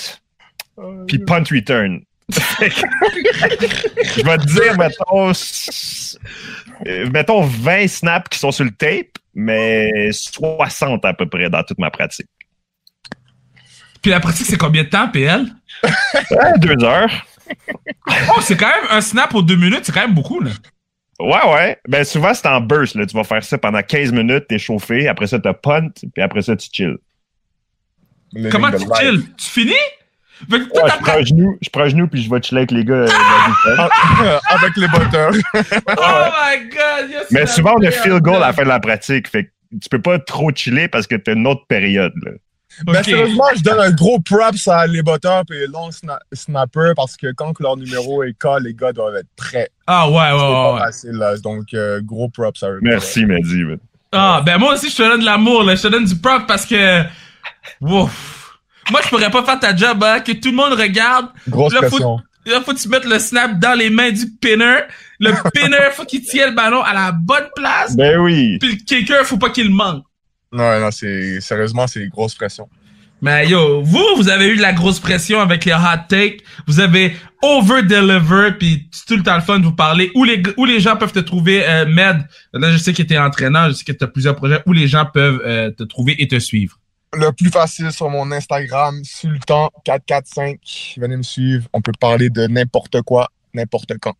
[1.07, 2.03] puis punt return.
[2.31, 5.33] Je vais te dire, mettons,
[7.11, 11.79] mettons 20 snaps qui sont sur le tape, mais 60 à peu près dans toute
[11.79, 12.29] ma pratique.
[14.01, 15.47] Puis la pratique, c'est combien de temps, PL?
[15.83, 17.11] Ouais, deux heures.
[18.35, 20.51] Oh, c'est quand même un snap aux deux minutes, c'est quand même beaucoup, là.
[21.21, 21.79] Ouais, ouais.
[21.87, 22.97] Ben souvent, c'est en burst.
[22.97, 23.07] Là.
[23.07, 25.07] Tu vas faire ça pendant 15 minutes, t'es chauffé.
[25.07, 26.97] Après ça, t'as punt, puis après ça, tu chill.
[28.51, 29.23] Comment tu chill?
[29.37, 29.75] Tu finis?
[30.51, 32.31] Fait que toute Ouais, ta je prends un genou, je prends un genou, puis je
[32.31, 32.95] vais chiller avec les gars.
[32.95, 34.43] euh, le defense.
[34.49, 35.33] Avec les botteurs.
[35.89, 37.11] Oh my god!
[37.11, 39.29] yes, Mais souvent, on a field goal à la fin de la pratique.
[39.29, 42.13] Fait que tu peux pas trop chiller parce que t'as une autre période.
[42.25, 42.33] Là.
[43.03, 47.17] Sérieusement, je donne un gros props à les botteurs et les long sna- snappers parce
[47.19, 49.69] que quand que leur numéro est call, les gars doivent être prêts.
[49.87, 50.81] Ah ouais, ouais, ouais, pas ouais.
[50.81, 51.37] facile, là.
[51.37, 52.79] Donc, euh, gros props à eux.
[52.83, 53.63] Merci, Mehdi.
[54.11, 55.65] Ah, ben moi aussi, je te donne de l'amour.
[55.69, 57.03] Je te donne du prop parce que...
[57.81, 58.42] Ouf.
[58.91, 61.29] Moi, je pourrais pas faire ta job, hein, que tout le monde regarde.
[61.49, 62.19] Grosse Là, faut- pression.
[62.45, 64.81] Là, faut que tu mettes le snap dans les mains du pinner.
[65.21, 67.97] Le pinner, faut qu'il tienne le ballon à la bonne place.
[67.97, 68.59] Ben oui.
[68.59, 70.03] Puis le kicker, faut pas qu'il manque.
[70.51, 72.69] Non, non, c'est, sérieusement, c'est grosse pression.
[73.25, 76.41] Mais yo, vous, vous avez eu de la grosse pression avec les hot takes.
[76.67, 80.11] Vous avez over-deliver, puis c'est tout le temps le fun de vous parler.
[80.17, 82.27] Où les, où les gens peuvent te trouver, euh, Med?
[82.53, 84.61] Là, je sais que t'es entraîneur, je sais que t'as plusieurs projets.
[84.67, 86.79] Où les gens peuvent euh, te trouver et te suivre?
[87.15, 90.99] Le plus facile sur mon Instagram, Sultan445.
[90.99, 91.67] Venez me suivre.
[91.73, 94.15] On peut parler de n'importe quoi, n'importe quand.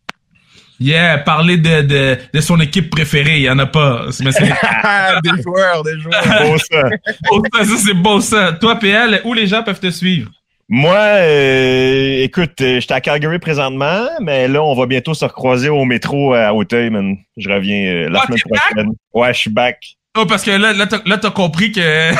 [0.79, 4.05] Yeah, parler de, de, de son équipe préférée, il y en a pas.
[4.19, 4.31] Mais
[5.23, 6.23] des joueurs, des joueurs.
[6.71, 6.89] Ça.
[6.89, 8.53] Ça, ça, c'est beau ça.
[8.53, 10.29] Toi, PL, où les gens peuvent te suivre?
[10.69, 15.69] Moi, euh, écoute, euh, j'étais à Calgary présentement, mais là, on va bientôt se recroiser
[15.69, 17.15] au métro à Hauteuil, man.
[17.37, 18.91] Je reviens euh, la Ah, semaine prochaine.
[19.13, 19.77] Ouais, je suis back.
[20.15, 22.11] Oh, parce que là, là, t'as, compris que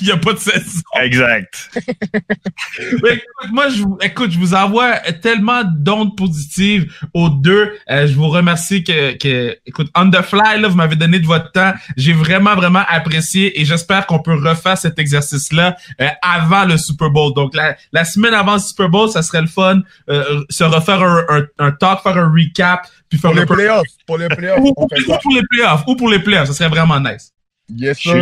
[0.00, 0.80] il y a pas de saison.
[0.98, 1.70] Exact.
[3.02, 7.70] Mais écoute, moi, je vous, écoute, je vous envoie tellement d'ondes positives aux deux.
[7.90, 11.26] Euh, je vous remercie que, que, écoute, on the fly, là, vous m'avez donné de
[11.26, 11.74] votre temps.
[11.98, 17.10] J'ai vraiment, vraiment apprécié et j'espère qu'on peut refaire cet exercice-là euh, avant le Super
[17.10, 17.34] Bowl.
[17.34, 21.02] Donc, la, la semaine avant le Super Bowl, ça serait le fun, euh, se refaire
[21.02, 23.54] un, un, un talk, faire un recap, puis faire Pour les peu...
[23.54, 24.88] playoffs, pour les playoffs, Ou, pour
[25.34, 27.32] les playoffs, ou pour les playoffs, ça serait vraiment nice.
[27.74, 28.14] Yes, sir.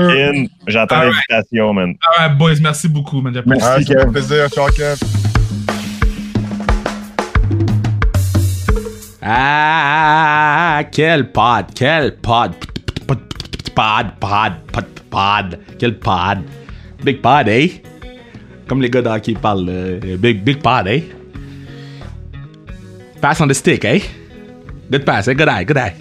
[0.66, 1.14] J'attends Alright.
[1.30, 1.94] l'invitation, man.
[2.18, 3.40] Ah, boys, merci beaucoup, man.
[3.46, 3.64] Merci.
[3.64, 4.10] Ah, fait Kev.
[4.10, 4.98] plaisir, ciao, Kev.
[9.22, 12.52] Ah, quel pod, quel pod.
[13.06, 13.18] Pod,
[13.74, 15.58] pod, pod, pod, pod.
[15.78, 16.38] Quel pod.
[17.04, 17.82] Big pod, eh?
[18.66, 21.02] Comme les gars d'hockey parlent, euh, big, big pod, eh?
[23.20, 24.00] Pass on the stick, eh?
[24.90, 25.26] Good pass?
[25.26, 25.94] Good eye, good eye.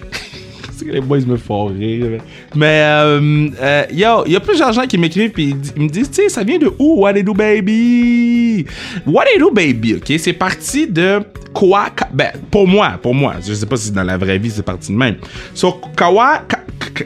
[0.84, 2.20] Les boys me font rire.
[2.54, 6.10] Mais, euh, euh, yo, il y a plusieurs gens qui m'écrivent puis ils me disent,
[6.10, 8.66] tu sais, ça vient de où, What They Do Baby?
[9.06, 10.12] What They Do Baby, ok?
[10.18, 11.20] C'est parti de
[11.52, 11.86] quoi?
[12.12, 13.34] Ben, pour moi, pour moi.
[13.44, 15.16] Je sais pas si dans la vraie vie c'est parti de même.
[15.54, 16.42] So, Kawa,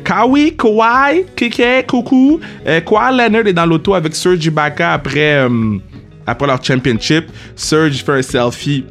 [0.04, 5.78] Kawi, Kawhi, Kike, Coucou, Kawhi Leonard est dans l'auto avec Serge Ibaka après, euh,
[6.26, 7.26] après leur championship.
[7.54, 8.84] Serge fait un selfie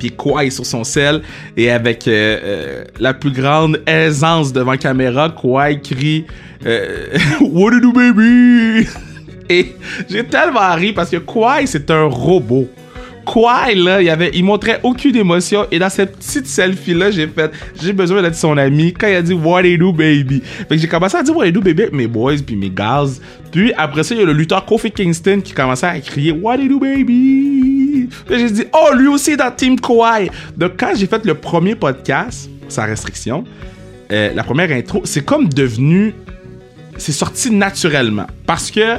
[0.00, 1.20] puis Kawhi sur son sel
[1.56, 6.24] et avec euh, euh, la plus grande aisance devant caméra, Kawhi crie
[6.66, 8.88] euh, What do you do, baby?
[9.50, 9.76] et
[10.08, 12.68] j'ai tellement ri parce que Kawhi c'est un robot.
[13.26, 17.26] Kawhi là, il avait, il montrait aucune émotion et dans cette petite selfie là, j'ai
[17.26, 20.42] fait, j'ai besoin d'être son ami quand il a dit What do you do, baby?
[20.42, 21.84] Fait que j'ai commencé à dire What do you do, baby?
[21.92, 23.20] Mes boys puis mes gals.
[23.52, 26.56] Puis après ça, il y a le lutteur Kofi Kingston qui commençait à crier What
[26.56, 27.59] do you do, baby?
[28.28, 30.30] J'ai dit Oh, lui aussi est dans Team Kawhi.
[30.56, 33.44] Donc quand j'ai fait le premier podcast, sans restriction,
[34.12, 36.14] euh, la première intro, c'est comme devenu,
[36.96, 38.96] c'est sorti naturellement parce que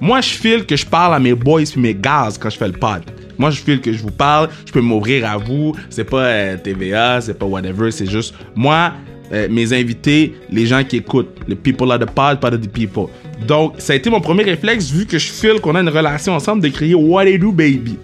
[0.00, 2.68] moi je file que je parle à mes boys puis mes gals quand je fais
[2.68, 3.02] le pod.
[3.38, 5.74] Moi, je file que je vous parle, je peux m'ouvrir à vous.
[5.90, 8.94] C'est pas euh, TVA, c'est pas whatever, c'est juste moi,
[9.32, 13.06] euh, mes invités, les gens qui écoutent, les people of the pod, of the people.
[13.46, 16.34] Donc, ça a été mon premier réflexe vu que je file qu'on a une relation
[16.34, 17.98] ensemble de crier What they do, baby?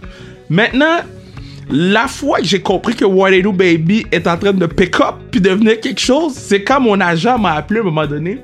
[0.49, 0.99] Maintenant,
[1.71, 3.05] la fois que j'ai compris que
[3.43, 7.01] do, baby est en train de pick up puis devenir quelque chose, c'est quand mon
[7.01, 8.39] agent m'a appelé à un moment donné.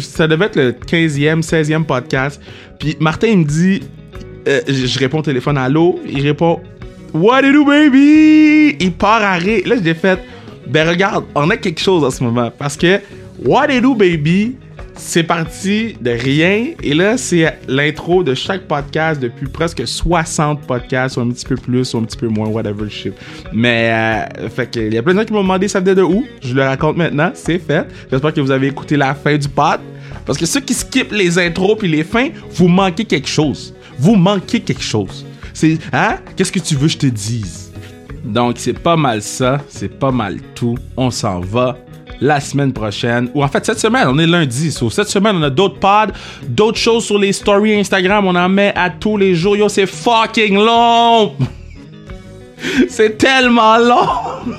[0.00, 2.40] Ça devait être le 15e, 16e podcast.
[2.78, 3.82] Puis Martin, il me dit
[4.48, 6.60] euh, je, réponds au téléphone à l'eau, il répond
[7.12, 8.76] What baby?
[8.80, 9.62] Il part à rire.
[9.66, 10.18] Là, j'ai fait
[10.66, 12.50] Ben regarde, on a quelque chose en ce moment.
[12.56, 13.00] Parce que
[13.44, 14.56] What do baby?
[15.02, 16.66] C'est parti de rien.
[16.82, 21.56] Et là, c'est l'intro de chaque podcast depuis presque 60 podcasts, ou un petit peu
[21.56, 23.14] plus, ou un petit peu moins, whatever shit.
[23.52, 26.02] Mais, euh, fait il y a plein de gens qui m'ont demandé ça venait de
[26.02, 26.26] où?
[26.42, 27.86] Je le raconte maintenant, c'est fait.
[28.10, 29.80] J'espère que vous avez écouté la fin du pod.
[30.26, 34.16] Parce que ceux qui skippent les intros puis les fins, vous manquez quelque chose vous
[34.16, 35.26] manquez quelque chose.
[35.52, 36.16] C'est, hein?
[36.34, 37.70] Qu'est-ce que tu veux que je te dise?
[38.24, 39.60] Donc, c'est pas mal ça.
[39.68, 40.76] C'est pas mal tout.
[40.96, 41.78] On s'en va
[42.20, 43.30] la semaine prochaine.
[43.34, 44.70] Ou en fait, cette semaine, on est lundi.
[44.70, 46.12] So, cette semaine, on a d'autres pods,
[46.46, 48.26] d'autres choses sur les stories Instagram.
[48.26, 49.56] On en met à tous les jours.
[49.56, 51.32] Yo, c'est fucking long!
[52.88, 54.56] c'est tellement long!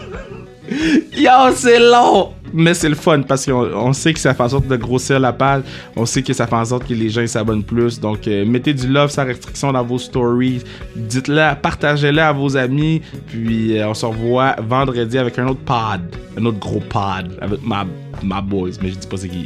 [1.17, 2.33] Yo, c'est long!
[2.53, 5.19] Mais c'est le fun parce qu'on on sait que ça fait en sorte de grossir
[5.19, 5.63] la page.
[5.95, 7.99] On sait que ça fait en sorte que les gens s'abonnent plus.
[7.99, 10.63] Donc, euh, mettez du love sans restriction dans vos stories.
[10.95, 13.01] Dites-le, partagez-le à vos amis.
[13.27, 16.01] Puis, euh, on se revoit vendredi avec un autre pod.
[16.37, 17.85] Un autre gros pod avec ma,
[18.23, 18.71] ma boys.
[18.81, 19.45] Mais je dis pas c'est qui.